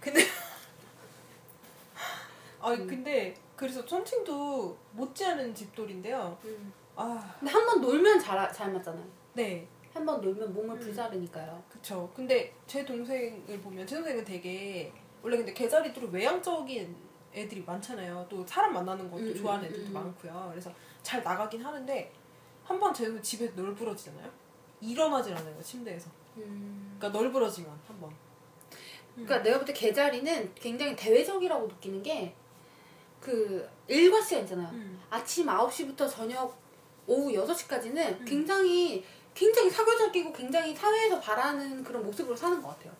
근데 0.00 0.20
아 2.60 2.72
음. 2.72 2.86
근데 2.86 3.34
그래서 3.56 3.84
천칭도 3.84 4.76
못지않은 4.92 5.54
집돌인데요. 5.54 6.38
아, 6.96 7.36
근데 7.38 7.52
한 7.52 7.66
번 7.66 7.80
놀면 7.80 8.18
잘, 8.18 8.52
잘 8.52 8.72
맞잖아요. 8.72 9.04
네, 9.34 9.66
한 9.94 10.04
번 10.04 10.20
놀면 10.20 10.52
몸을 10.52 10.74
음. 10.76 10.80
불사르니까요. 10.80 11.62
그쵸. 11.70 12.10
근데 12.14 12.52
제 12.66 12.84
동생을 12.84 13.60
보면 13.60 13.86
제 13.86 13.96
동생은 13.96 14.24
되게 14.24 14.92
원래 15.22 15.36
근데 15.36 15.52
개자리들은 15.52 16.10
외향적인 16.12 16.96
애들이 17.34 17.62
많잖아요. 17.64 18.26
또 18.28 18.44
사람 18.46 18.72
만나는 18.72 19.10
것도 19.10 19.22
음, 19.22 19.34
좋아하는 19.36 19.68
음, 19.68 19.70
애들도 19.70 19.90
음. 19.90 19.92
많고요. 19.92 20.48
그래서 20.50 20.72
잘 21.02 21.22
나가긴 21.22 21.64
하는데 21.64 22.12
한번제 22.68 23.04
동생 23.04 23.22
집에 23.22 23.46
널브러지잖아요. 23.56 24.30
일어나질 24.80 25.34
않아요 25.34 25.62
침대에서. 25.62 26.10
그러니까 26.34 27.08
널브러지만 27.08 27.70
한 27.88 28.00
번. 28.00 28.10
그러니까 29.14 29.42
내가 29.42 29.58
볼 29.58 29.66
때 29.66 29.72
개자리는 29.72 30.54
굉장히 30.54 30.94
대외적이라고 30.94 31.66
느끼는 31.66 32.02
게 32.02 32.34
그 33.20 33.68
일과 33.86 34.20
시간 34.20 34.44
있잖아요. 34.44 34.68
음. 34.72 35.00
아침 35.10 35.46
9시부터 35.46 36.08
저녁 36.08 36.56
오후 37.06 37.32
6시까지는 37.32 38.20
음. 38.20 38.24
굉장히 38.24 39.04
굉장히 39.34 39.70
사교적이고 39.70 40.32
굉장히 40.32 40.74
사회에서 40.74 41.20
바라는 41.20 41.82
그런 41.84 42.04
모습으로 42.04 42.36
사는 42.36 42.60
것 42.60 42.68
같아요. 42.68 42.92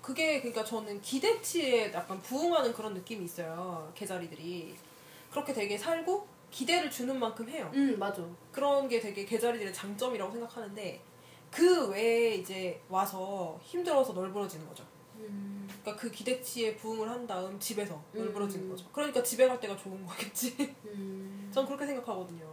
그게 0.00 0.40
그러니까 0.40 0.64
저는 0.64 1.00
기대치에 1.00 1.92
약간 1.92 2.20
부응하는 2.22 2.72
그런 2.72 2.94
느낌이 2.94 3.24
있어요. 3.24 3.90
개자리들이 3.94 4.74
그렇게 5.30 5.52
되게 5.52 5.78
살고 5.78 6.26
기대를 6.52 6.88
주는 6.88 7.18
만큼 7.18 7.48
해요. 7.48 7.68
음 7.74 7.98
맞아. 7.98 8.22
그런 8.52 8.86
게 8.86 9.00
되게 9.00 9.24
개자리들의 9.24 9.72
장점이라고 9.72 10.30
생각하는데 10.30 11.02
그 11.50 11.88
외에 11.88 12.36
이제 12.36 12.80
와서 12.88 13.58
힘들어서 13.64 14.12
널브러지는 14.12 14.68
거죠. 14.68 14.84
그러니까 15.82 15.96
그 15.96 16.10
기대치에 16.10 16.76
부응을 16.76 17.08
한 17.08 17.26
다음 17.26 17.58
집에서 17.58 18.02
음. 18.14 18.24
널브러지는 18.24 18.68
거죠. 18.68 18.86
그러니까 18.92 19.22
집에 19.22 19.48
갈 19.48 19.58
때가 19.58 19.76
좋은 19.76 20.04
거겠지. 20.06 20.74
음. 20.86 21.50
전 21.52 21.66
그렇게 21.66 21.86
생각하거든요. 21.86 22.46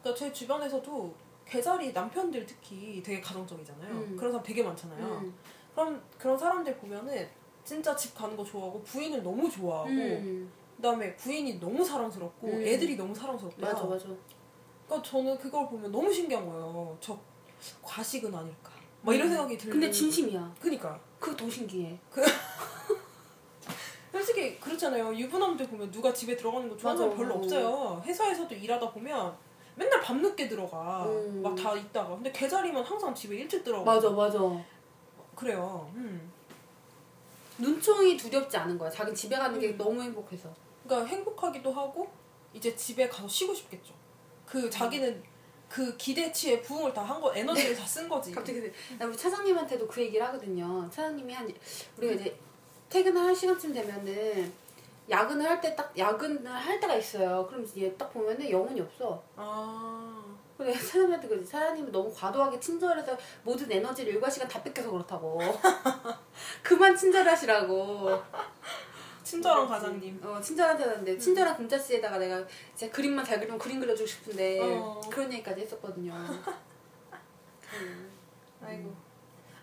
그러니까 0.00 0.18
제 0.18 0.32
주변에서도 0.32 1.14
개자리 1.44 1.92
남편들 1.92 2.46
특히 2.46 3.02
되게 3.02 3.20
가정적이잖아요. 3.20 3.92
음. 3.92 4.16
그런 4.16 4.32
사람 4.32 4.44
되게 4.44 4.62
많잖아요. 4.62 5.04
음. 5.04 5.34
그럼 5.74 6.02
그런 6.18 6.38
사람들 6.38 6.76
보면은 6.76 7.28
진짜 7.64 7.96
집 7.96 8.14
가는 8.14 8.36
거 8.36 8.44
좋아하고 8.44 8.82
부인을 8.82 9.22
너무 9.22 9.50
좋아하고 9.50 9.88
음. 9.90 10.50
그다음에 10.76 11.14
부인이 11.16 11.60
너무 11.60 11.84
사랑스럽고 11.84 12.46
음. 12.48 12.62
애들이 12.62 12.96
너무 12.96 13.14
사랑스럽대요. 13.14 13.66
맞아 13.66 13.84
맞아. 13.84 14.06
그러니까 14.86 15.08
저는 15.08 15.38
그걸 15.38 15.68
보면 15.68 15.90
너무 15.90 16.12
신기한 16.12 16.46
거예요. 16.46 16.96
저 17.00 17.18
과식은 17.82 18.34
아닐까. 18.34 18.70
막 19.02 19.14
이런 19.14 19.28
음. 19.28 19.32
생각이 19.32 19.58
들고. 19.58 19.72
근데 19.72 19.90
진심이야. 19.90 20.54
그니까 20.60 20.98
그거 21.18 21.36
더 21.36 21.48
신기해. 21.48 21.98
솔직히 24.12 24.58
그렇잖아요. 24.60 25.14
유부남들 25.14 25.66
보면 25.68 25.90
누가 25.90 26.12
집에 26.12 26.36
들어가는 26.36 26.68
거 26.68 26.76
좋아하는 26.76 27.02
사람. 27.02 27.16
별로 27.16 27.34
없어요. 27.34 28.02
회사에서도 28.04 28.54
일하다 28.54 28.92
보면 28.92 29.36
맨날 29.74 30.00
밤늦게 30.00 30.48
들어가. 30.48 31.04
음. 31.06 31.42
막다 31.42 31.74
있다가. 31.74 32.14
근데 32.14 32.30
개자리만 32.30 32.84
항상 32.84 33.14
집에 33.14 33.36
일찍 33.36 33.64
들어가. 33.64 33.84
맞아 33.84 34.10
맞아. 34.10 34.38
그래요. 35.34 35.90
음. 35.94 36.30
눈총이 37.58 38.16
두렵지 38.16 38.56
않은 38.56 38.78
거야. 38.78 38.90
자기 38.90 39.14
집에 39.14 39.36
가는 39.36 39.58
게 39.58 39.70
음. 39.70 39.78
너무 39.78 40.00
행복해서. 40.00 40.48
그러니까 40.84 41.08
행복하기도 41.08 41.72
하고 41.72 42.08
이제 42.52 42.74
집에 42.76 43.08
가서 43.08 43.26
쉬고 43.28 43.54
싶겠죠. 43.54 43.92
그 44.46 44.68
자기는 44.70 45.22
그 45.68 45.96
기대치에 45.96 46.60
부응을 46.62 46.92
다 46.94 47.02
한 47.02 47.20
거, 47.20 47.34
에너지를 47.34 47.74
다 47.74 47.84
쓴 47.84 48.08
거지. 48.08 48.30
갑자기 48.32 48.60
그- 48.60 48.72
나 48.98 49.06
우리 49.06 49.16
차장님한테도 49.16 49.88
그 49.88 50.00
얘기를 50.02 50.24
하거든요. 50.26 50.88
차장님이 50.90 51.32
한 51.32 51.52
우리가 51.98 52.12
이제 52.14 52.38
퇴근할 52.88 53.34
시간쯤 53.34 53.72
되면은 53.72 54.52
야근을 55.10 55.44
할 55.48 55.60
때 55.60 55.74
딱 55.74 55.92
야근을 55.98 56.46
할 56.50 56.78
때가 56.80 56.94
있어요. 56.96 57.44
그럼 57.48 57.64
이제 57.64 57.92
딱 57.98 58.12
보면은 58.12 58.48
영혼이 58.48 58.80
없어. 58.80 59.22
아. 59.36 60.22
근데 60.56 60.72
차장님한테 60.72 61.26
그러지. 61.28 61.50
차장님은 61.50 61.90
너무 61.90 62.14
과도하게 62.14 62.60
친절해서 62.60 63.16
모든 63.42 63.70
에너지를 63.72 64.14
일과 64.14 64.30
시간 64.30 64.46
다 64.48 64.62
뺏겨서 64.62 64.90
그렇다고. 64.92 65.40
그만 66.62 66.96
친절하시라고. 66.96 68.22
친절한 69.24 69.66
과장님. 69.66 70.20
어 70.22 70.40
친절한 70.40 70.78
사람인데 70.78 71.18
친절한 71.18 71.56
금자 71.56 71.78
씨에다가 71.78 72.18
내가 72.18 72.46
진짜 72.74 72.92
그림만 72.94 73.24
잘 73.24 73.40
그리면 73.40 73.58
그림 73.58 73.80
그려주고 73.80 74.06
싶은데 74.06 74.60
어. 74.60 75.00
그런 75.10 75.32
얘기까지 75.32 75.62
했었거든요. 75.62 76.12
음. 77.80 78.12
아이고. 78.62 78.94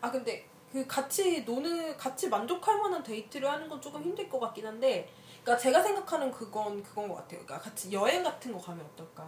아 0.01 0.11
근데 0.11 0.47
그 0.71 0.85
같이 0.87 1.43
노는 1.43 1.97
같이 1.97 2.29
만족할 2.29 2.79
만한 2.79 3.03
데이트를 3.03 3.49
하는 3.49 3.67
건 3.67 3.81
조금 3.81 4.01
힘들 4.01 4.29
것 4.29 4.39
같긴 4.39 4.65
한데, 4.65 5.11
그러니까 5.43 5.61
제가 5.61 5.81
생각하는 5.81 6.31
그건 6.31 6.81
그건 6.81 7.09
것 7.09 7.15
같아요. 7.15 7.41
그러니까 7.45 7.59
같이 7.59 7.91
여행 7.91 8.23
같은 8.23 8.53
거 8.53 8.57
가면 8.57 8.85
어떨까. 8.85 9.23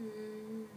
음. 0.00 0.68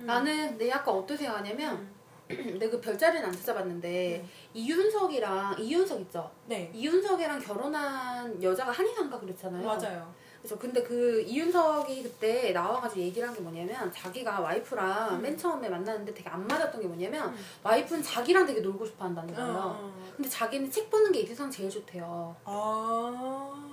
음. 0.00 0.06
나는 0.06 0.58
내 0.58 0.68
약간 0.68 0.94
어떻게 0.94 1.16
생각하냐면 1.16 1.93
내가 2.28 2.70
그 2.72 2.80
별자리는 2.80 3.24
안 3.26 3.32
찾아봤는데 3.32 4.20
음. 4.22 4.28
이윤석이랑 4.54 5.56
이윤석 5.58 6.00
있죠. 6.02 6.30
네. 6.46 6.70
이윤석이랑 6.74 7.38
결혼한 7.40 8.42
여자가 8.42 8.70
한의사인가 8.72 9.18
그랬잖아요. 9.20 9.64
맞아요. 9.66 10.14
그래서 10.40 10.58
근데 10.58 10.82
그 10.82 11.22
이윤석이 11.22 12.02
그때 12.02 12.52
나와가지고 12.52 13.00
얘기를 13.00 13.26
한 13.26 13.34
게 13.34 13.40
뭐냐면 13.40 13.90
자기가 13.92 14.40
와이프랑 14.40 15.16
음. 15.16 15.22
맨 15.22 15.36
처음에 15.36 15.68
만났는데 15.68 16.12
되게 16.14 16.28
안 16.28 16.46
맞았던 16.46 16.80
게 16.82 16.86
뭐냐면 16.86 17.28
음. 17.30 17.36
와이프는 17.62 18.02
자기랑 18.02 18.46
되게 18.46 18.60
놀고 18.60 18.84
싶어 18.86 19.04
한다는 19.06 19.32
어, 19.34 19.36
거예요. 19.36 19.52
어. 19.56 19.94
근데 20.16 20.28
자기는 20.28 20.70
책 20.70 20.90
보는 20.90 21.12
게 21.12 21.20
이 21.20 21.26
세상 21.26 21.50
제일 21.50 21.68
좋대요. 21.70 22.34
아. 22.44 23.70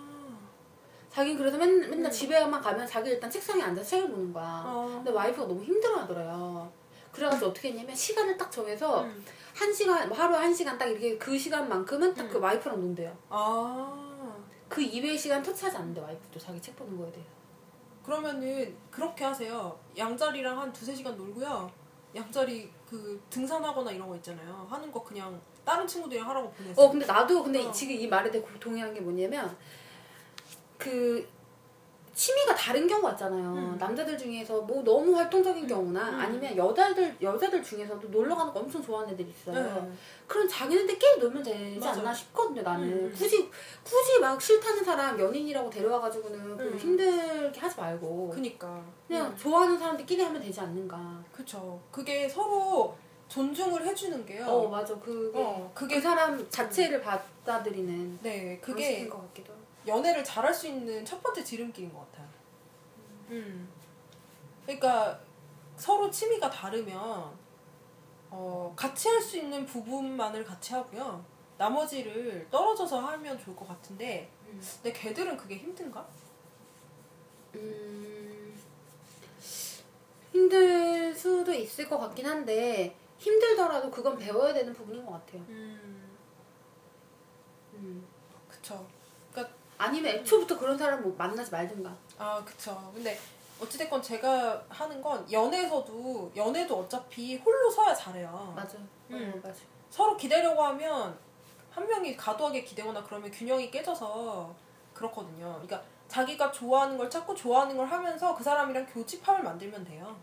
자기는 1.10 1.38
그래서 1.38 1.58
맨, 1.58 1.90
맨날 1.90 2.10
집에만 2.10 2.62
가면 2.62 2.88
자기 2.88 3.10
일단 3.10 3.30
책상에 3.30 3.62
앉아서 3.62 3.90
책을 3.90 4.10
보는 4.10 4.32
거야. 4.32 4.64
어. 4.66 4.92
근데 4.96 5.12
와이프가 5.12 5.46
너무 5.48 5.62
힘들어 5.62 5.98
하더래요. 5.98 6.72
그래가지고 7.12 7.48
어떻게 7.48 7.70
했냐면 7.70 7.96
시간을 7.96 8.38
딱 8.38 8.52
정해서 8.52 9.04
음. 9.04 9.26
한 9.54 9.74
시간 9.74 10.08
뭐 10.08 10.18
하루에 10.18 10.38
한 10.38 10.54
시간 10.54 10.78
딱 10.78 10.86
이렇게 10.86 11.18
그 11.18 11.38
시간만큼은 11.38 12.14
딱그 12.14 12.38
음. 12.38 12.44
와이프랑 12.44 12.80
논대요. 12.80 13.16
아. 13.30 14.38
그 14.70 14.82
이외의 14.82 15.18
시간 15.18 15.44
터치하지 15.44 15.78
않는데 15.78 16.00
와이프도 16.00 16.40
자기 16.40 16.62
책 16.62 16.76
보는 16.78 16.98
거에 16.98 17.12
대해. 17.12 17.26
그러면은 18.04 18.76
그렇게 18.90 19.26
하세요. 19.26 19.78
양자리랑 19.98 20.60
한 20.60 20.72
두세 20.72 20.96
시간 20.96 21.16
놀고요. 21.18 21.70
양자리 22.16 22.72
그 22.90 23.22
등산하거나 23.30 23.92
이런 23.92 24.08
거 24.08 24.16
있잖아요. 24.16 24.66
하는 24.70 24.92
거 24.92 25.04
그냥 25.04 25.40
다른 25.64 25.86
친구들이랑 25.86 26.30
하라고 26.30 26.50
보내세요. 26.52 26.86
어 26.86 26.90
근데 26.90 27.06
나도 27.06 27.44
근데 27.44 27.64
어. 27.66 27.72
지금 27.72 27.96
이 27.96 28.08
말에 28.08 28.32
대해 28.32 28.44
동의한 28.60 28.94
게 28.94 29.02
뭐냐면 29.02 29.56
그 30.78 31.28
취미가 32.22 32.54
다른 32.54 32.86
경우가 32.86 33.14
있잖아요. 33.14 33.52
음. 33.52 33.76
남자들 33.80 34.16
중에서 34.16 34.62
뭐 34.62 34.84
너무 34.84 35.18
활동적인 35.18 35.66
경우나 35.66 36.08
음. 36.08 36.20
아니면 36.20 36.56
여자들 36.56 37.16
여자들 37.20 37.64
중에서도 37.64 38.08
놀러 38.10 38.36
가는 38.36 38.54
거 38.54 38.60
엄청 38.60 38.80
좋아하는 38.80 39.12
애들이 39.16 39.28
있어요. 39.30 39.56
네. 39.56 39.92
그럼 40.28 40.48
자기네들끼리 40.48 41.18
놀면 41.18 41.42
되지 41.42 41.80
맞아. 41.80 42.00
않나 42.00 42.14
싶거든요. 42.14 42.62
나는 42.62 42.88
음. 42.88 43.12
굳이 43.12 43.50
굳이 43.84 44.20
막 44.20 44.40
싫다는 44.40 44.84
사람 44.84 45.20
연인이라고 45.20 45.68
데려와가지고는 45.72 46.58
그 46.58 46.64
음. 46.64 46.78
힘들게 46.78 47.60
하지 47.60 47.80
말고 47.80 48.30
그니까. 48.30 48.86
그냥 49.08 49.26
음. 49.32 49.36
좋아하는 49.36 49.80
사람들끼리 49.80 50.22
하면 50.22 50.40
되지 50.40 50.60
않는가. 50.62 51.24
그쵸. 51.32 51.82
그게 51.90 52.30
서로 52.30 52.96
존중을 53.30 53.84
해주는 53.84 54.24
게요. 54.28 54.46
어 54.46 54.70
맞아 54.70 54.94
그게 55.00 55.40
어, 55.40 55.72
그게 55.74 55.96
그 55.96 56.02
사람 56.02 56.48
자체를 56.52 57.02
받아들이는 57.02 58.20
네, 58.22 58.60
그게 58.62 59.08
것 59.08 59.22
같기도. 59.22 59.54
하고. 59.54 59.61
연애를 59.88 60.24
잘할 60.24 60.54
수 60.54 60.68
있는 60.68 61.04
첫 61.06 61.22
번째 61.22 61.44
지름길인 61.44 61.92
것 61.94 62.00
같아요. 62.12 62.28
음. 63.30 63.70
그러니까 64.66 65.20
서로 65.78 66.10
취미가 66.12 66.50
다르면 66.50 67.40
어, 68.30 68.74
같이 68.76 69.10
할 69.10 69.22
수 69.22 69.38
있는 69.38 69.66
부분만을 69.66 70.44
같이 70.46 70.74
하고요. 70.74 71.24
나머지를 71.58 72.48
떨어져서 72.50 73.00
하면 73.00 73.38
좋을 73.38 73.56
것 73.56 73.68
같은데, 73.68 74.30
음. 74.48 74.62
근데 74.82 74.94
걔들은 74.94 75.38
그게 75.38 75.58
힘든가? 75.58 76.08
음, 77.56 78.58
힘들 80.32 81.14
수도 81.14 81.54
있을 81.54 81.88
것 81.90 81.98
같긴 82.00 82.26
한데 82.26 82.96
힘들더라도 83.18 83.92
그건 83.92 84.18
배워야 84.18 84.54
되는 84.54 84.74
부분인 84.74 85.06
것 85.06 85.12
같아요. 85.14 85.42
음, 85.50 86.18
음. 87.74 88.08
그쵸. 88.50 88.88
아니면 89.82 90.18
애초부터 90.18 90.60
그런 90.60 90.78
사람 90.78 91.02
뭐 91.02 91.14
만나지 91.18 91.50
말든가. 91.50 91.92
아, 92.20 92.44
그쵸. 92.46 92.92
근데 92.94 93.18
어찌됐건 93.60 94.00
제가 94.02 94.64
하는 94.70 95.02
건 95.02 95.30
연애에서도 95.32 96.32
연애도 96.36 96.82
어차피 96.82 97.38
홀로 97.38 97.70
서야 97.72 97.94
잘해요. 97.94 98.54
맞아. 98.56 98.78
음. 99.10 99.34
어, 99.36 99.48
맞아. 99.48 99.60
서로 99.90 100.16
기대려고 100.16 100.62
하면 100.64 101.18
한 101.72 101.88
명이 101.88 102.16
과도하게 102.16 102.64
기대거나 102.64 103.04
그러면 103.04 103.32
균형이 103.32 103.72
깨져서 103.72 104.54
그렇거든요. 104.94 105.52
그러니까 105.54 105.82
자기가 106.08 106.52
좋아하는 106.52 106.96
걸 106.98 107.10
찾고 107.10 107.34
좋아하는 107.34 107.76
걸 107.76 107.88
하면서 107.88 108.36
그 108.36 108.44
사람이랑 108.44 108.86
교집합을 108.86 109.42
만들면 109.44 109.84
돼요. 109.84 110.16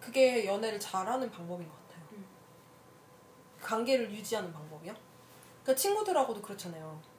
그게 0.00 0.44
연애를 0.46 0.80
잘하는 0.80 1.30
방법인 1.30 1.68
것 1.68 1.74
같아요. 1.82 2.04
음. 2.12 2.26
관계를 3.62 4.10
유지하는 4.10 4.52
방법이요. 4.52 4.92
그러니까 5.62 5.80
친구들하고도 5.80 6.42
그렇잖아요. 6.42 7.13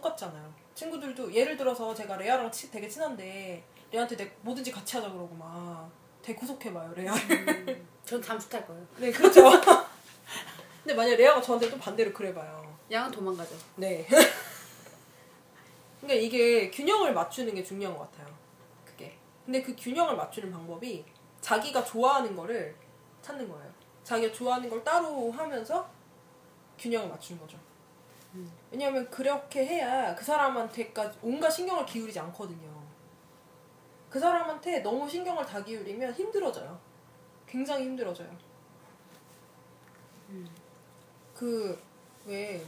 똑같잖아요. 0.00 0.52
친구들도 0.74 1.32
예를 1.32 1.56
들어서 1.56 1.94
제가 1.94 2.16
레아랑 2.16 2.50
치- 2.52 2.70
되게 2.70 2.88
친한데 2.88 3.64
레아한테 3.90 4.16
내 4.16 4.30
뭐든지 4.42 4.70
같이 4.70 4.96
하자 4.96 5.10
그러고 5.10 5.34
막 5.34 5.90
되게 6.22 6.38
구속해봐요 6.38 6.92
레아. 6.94 7.14
음. 7.14 7.88
전 8.04 8.20
잠수 8.22 8.48
탈 8.48 8.66
거예요. 8.66 8.86
네, 8.98 9.10
그렇죠. 9.10 9.42
근데 10.82 10.94
만약 10.94 11.16
레아가 11.16 11.40
저한테 11.40 11.68
또 11.70 11.78
반대로 11.78 12.12
그래봐요. 12.12 12.76
양은 12.90 13.10
도망가죠. 13.10 13.56
네. 13.76 14.06
그러니까 16.00 16.24
이게 16.24 16.70
균형을 16.70 17.12
맞추는 17.14 17.54
게 17.54 17.64
중요한 17.64 17.96
것 17.96 18.10
같아요. 18.12 18.32
그게. 18.84 19.16
근데 19.44 19.62
그 19.62 19.74
균형을 19.76 20.14
맞추는 20.16 20.52
방법이 20.52 21.04
자기가 21.40 21.84
좋아하는 21.84 22.36
거를 22.36 22.76
찾는 23.22 23.48
거예요. 23.48 23.72
자기가 24.04 24.32
좋아하는 24.32 24.68
걸 24.70 24.84
따로 24.84 25.32
하면서 25.32 25.88
균형을 26.78 27.08
맞추는 27.08 27.40
거죠. 27.40 27.58
음. 28.36 28.52
왜냐하면 28.70 29.08
그렇게 29.10 29.64
해야 29.64 30.14
그 30.14 30.24
사람한테까지 30.24 31.18
온갖 31.22 31.50
신경을 31.50 31.86
기울이지 31.86 32.18
않거든요. 32.20 32.76
그 34.10 34.20
사람한테 34.20 34.80
너무 34.80 35.08
신경을 35.08 35.44
다 35.44 35.62
기울이면 35.62 36.12
힘들어져요. 36.12 36.78
굉장히 37.46 37.84
힘들어져요. 37.84 38.28
음. 40.30 40.48
그왜 41.34 42.64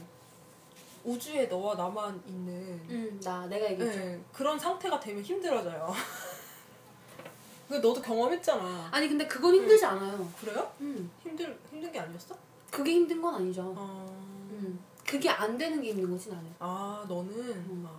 우주에 1.03 1.45
너와 1.45 1.75
나만 1.75 2.21
있는 2.27 2.53
음, 2.89 3.19
나 3.23 3.45
내가 3.47 3.71
얘기했죠. 3.71 3.99
네, 3.99 4.21
그런 4.33 4.59
상태가 4.59 4.99
되면 4.99 5.23
힘들어져요. 5.23 5.91
그 7.67 7.75
너도 7.75 8.01
경험했잖아. 8.01 8.89
아니 8.91 9.07
근데 9.07 9.27
그건 9.27 9.55
힘들지 9.55 9.85
않아요. 9.85 10.27
그래요? 10.39 10.71
음, 10.81 11.09
힘들 11.21 11.57
힘든 11.71 11.91
게 11.91 11.99
아니었어? 11.99 12.35
그게 12.71 12.93
힘든 12.93 13.21
건 13.21 13.35
아니죠. 13.35 13.73
아, 13.77 14.05
음, 14.51 14.79
그게 15.09 15.27
안 15.27 15.57
되는 15.57 15.81
게 15.81 15.89
힘든 15.89 16.11
거지 16.11 16.29
나는. 16.29 16.53
아 16.59 17.03
너는 17.07 17.33
음. 17.33 17.83
아, 17.87 17.91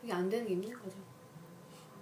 그게 0.00 0.12
안 0.12 0.28
되는 0.28 0.46
게 0.46 0.52
힘든 0.54 0.72
거죠. 0.74 0.96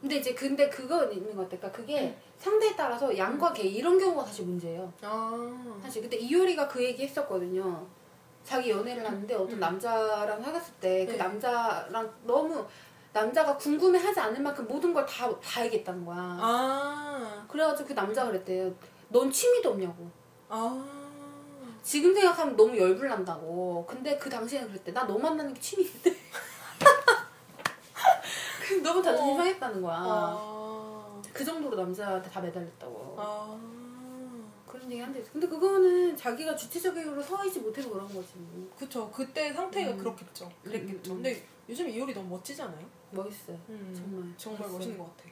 근데 0.00 0.16
이제 0.16 0.34
근데 0.34 0.68
그거 0.68 1.10
있는 1.10 1.34
것 1.34 1.44
같아. 1.44 1.56
그러니까 1.56 1.72
그게 1.72 2.02
음. 2.08 2.16
상대에 2.36 2.76
따라서 2.76 3.16
양과 3.16 3.54
개 3.54 3.62
이런 3.62 3.98
경우가 3.98 4.26
사실 4.26 4.44
문제예요. 4.44 4.92
아, 5.00 5.78
사실 5.82 6.02
근데 6.02 6.18
이효리가 6.18 6.68
그 6.68 6.84
얘기 6.84 7.04
했었거든요. 7.04 7.86
자기 8.44 8.70
연애를 8.70 9.06
하는데 9.06 9.34
어떤 9.34 9.52
음. 9.54 9.60
남자랑 9.60 10.42
사귀었을 10.42 10.74
때그 10.74 11.12
네. 11.12 11.16
남자랑 11.16 12.12
너무 12.24 12.62
남자가 13.14 13.56
궁금해하지 13.56 14.20
않을 14.20 14.42
만큼 14.42 14.66
모든 14.68 14.92
걸다 14.92 15.34
봐야겠다는 15.38 16.04
거야. 16.04 16.18
아, 16.18 17.46
그래가지고 17.48 17.88
그 17.88 17.92
남자가 17.94 18.32
그랬대요. 18.32 18.70
넌 19.08 19.30
취미도 19.30 19.70
없냐고. 19.70 20.10
아, 20.50 21.03
지금 21.84 22.14
생각하면 22.14 22.56
너무 22.56 22.76
열불 22.76 23.06
난다고. 23.08 23.84
근데 23.86 24.16
그 24.18 24.28
당시에는 24.30 24.68
그랬대. 24.68 24.90
나 24.92 25.04
너 25.06 25.18
만나는 25.18 25.52
게 25.54 25.60
취미인데. 25.60 26.16
그 28.66 28.74
너무 28.82 29.02
자존심 29.02 29.34
어. 29.34 29.36
상했다는 29.36 29.82
거야. 29.82 29.96
아, 29.98 31.22
그 31.32 31.44
정도로 31.44 31.76
남자한테 31.76 32.30
다 32.30 32.40
매달렸다고. 32.40 33.14
아, 33.18 33.58
그런 34.66 34.90
얘기 34.90 35.00
한대. 35.02 35.22
근데 35.30 35.46
그거는 35.46 36.16
자기가 36.16 36.56
주체적으로 36.56 37.22
서 37.22 37.44
있지 37.44 37.60
못해서 37.60 37.90
그런 37.90 38.06
거지. 38.08 38.30
뭐. 38.36 38.68
그쵸. 38.78 39.10
그때 39.14 39.52
상태가 39.52 39.90
음. 39.92 39.98
그렇겠죠. 39.98 40.50
그랬겠죠. 40.64 41.12
음, 41.12 41.16
음, 41.16 41.18
음. 41.18 41.22
근데 41.22 41.46
요즘 41.68 41.88
이효리 41.88 42.14
너무 42.14 42.30
멋지지 42.30 42.62
않아요? 42.62 42.86
멋있어요. 43.10 43.58
음, 43.68 43.92
정말. 43.94 44.32
정말 44.38 44.60
멋있어요. 44.62 44.78
멋있는 44.78 44.98
것 44.98 45.16
같아. 45.16 45.28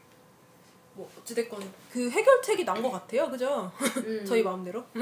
뭐 0.94 1.11
어찌됐건 1.20 1.72
그 1.90 2.11
해결책이 2.11 2.66
난 2.66 2.82
것 2.82 2.90
같아요, 2.90 3.30
그죠? 3.30 3.72
음. 4.05 4.22
저희 4.28 4.42
마음대로. 4.42 4.84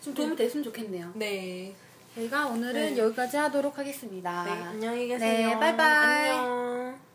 좀 0.00 0.14
도움이 0.14 0.36
됐으면 0.36 0.64
좋겠네요. 0.64 1.12
네. 1.14 1.74
저희가 2.14 2.46
오늘은 2.48 2.94
네. 2.94 2.98
여기까지 2.98 3.36
하도록 3.36 3.76
하겠습니다. 3.76 4.44
네, 4.44 4.50
안녕히 4.50 5.06
계세요. 5.08 5.48
네, 5.48 5.58
바이바이. 5.58 6.30
안녕. 6.30 7.07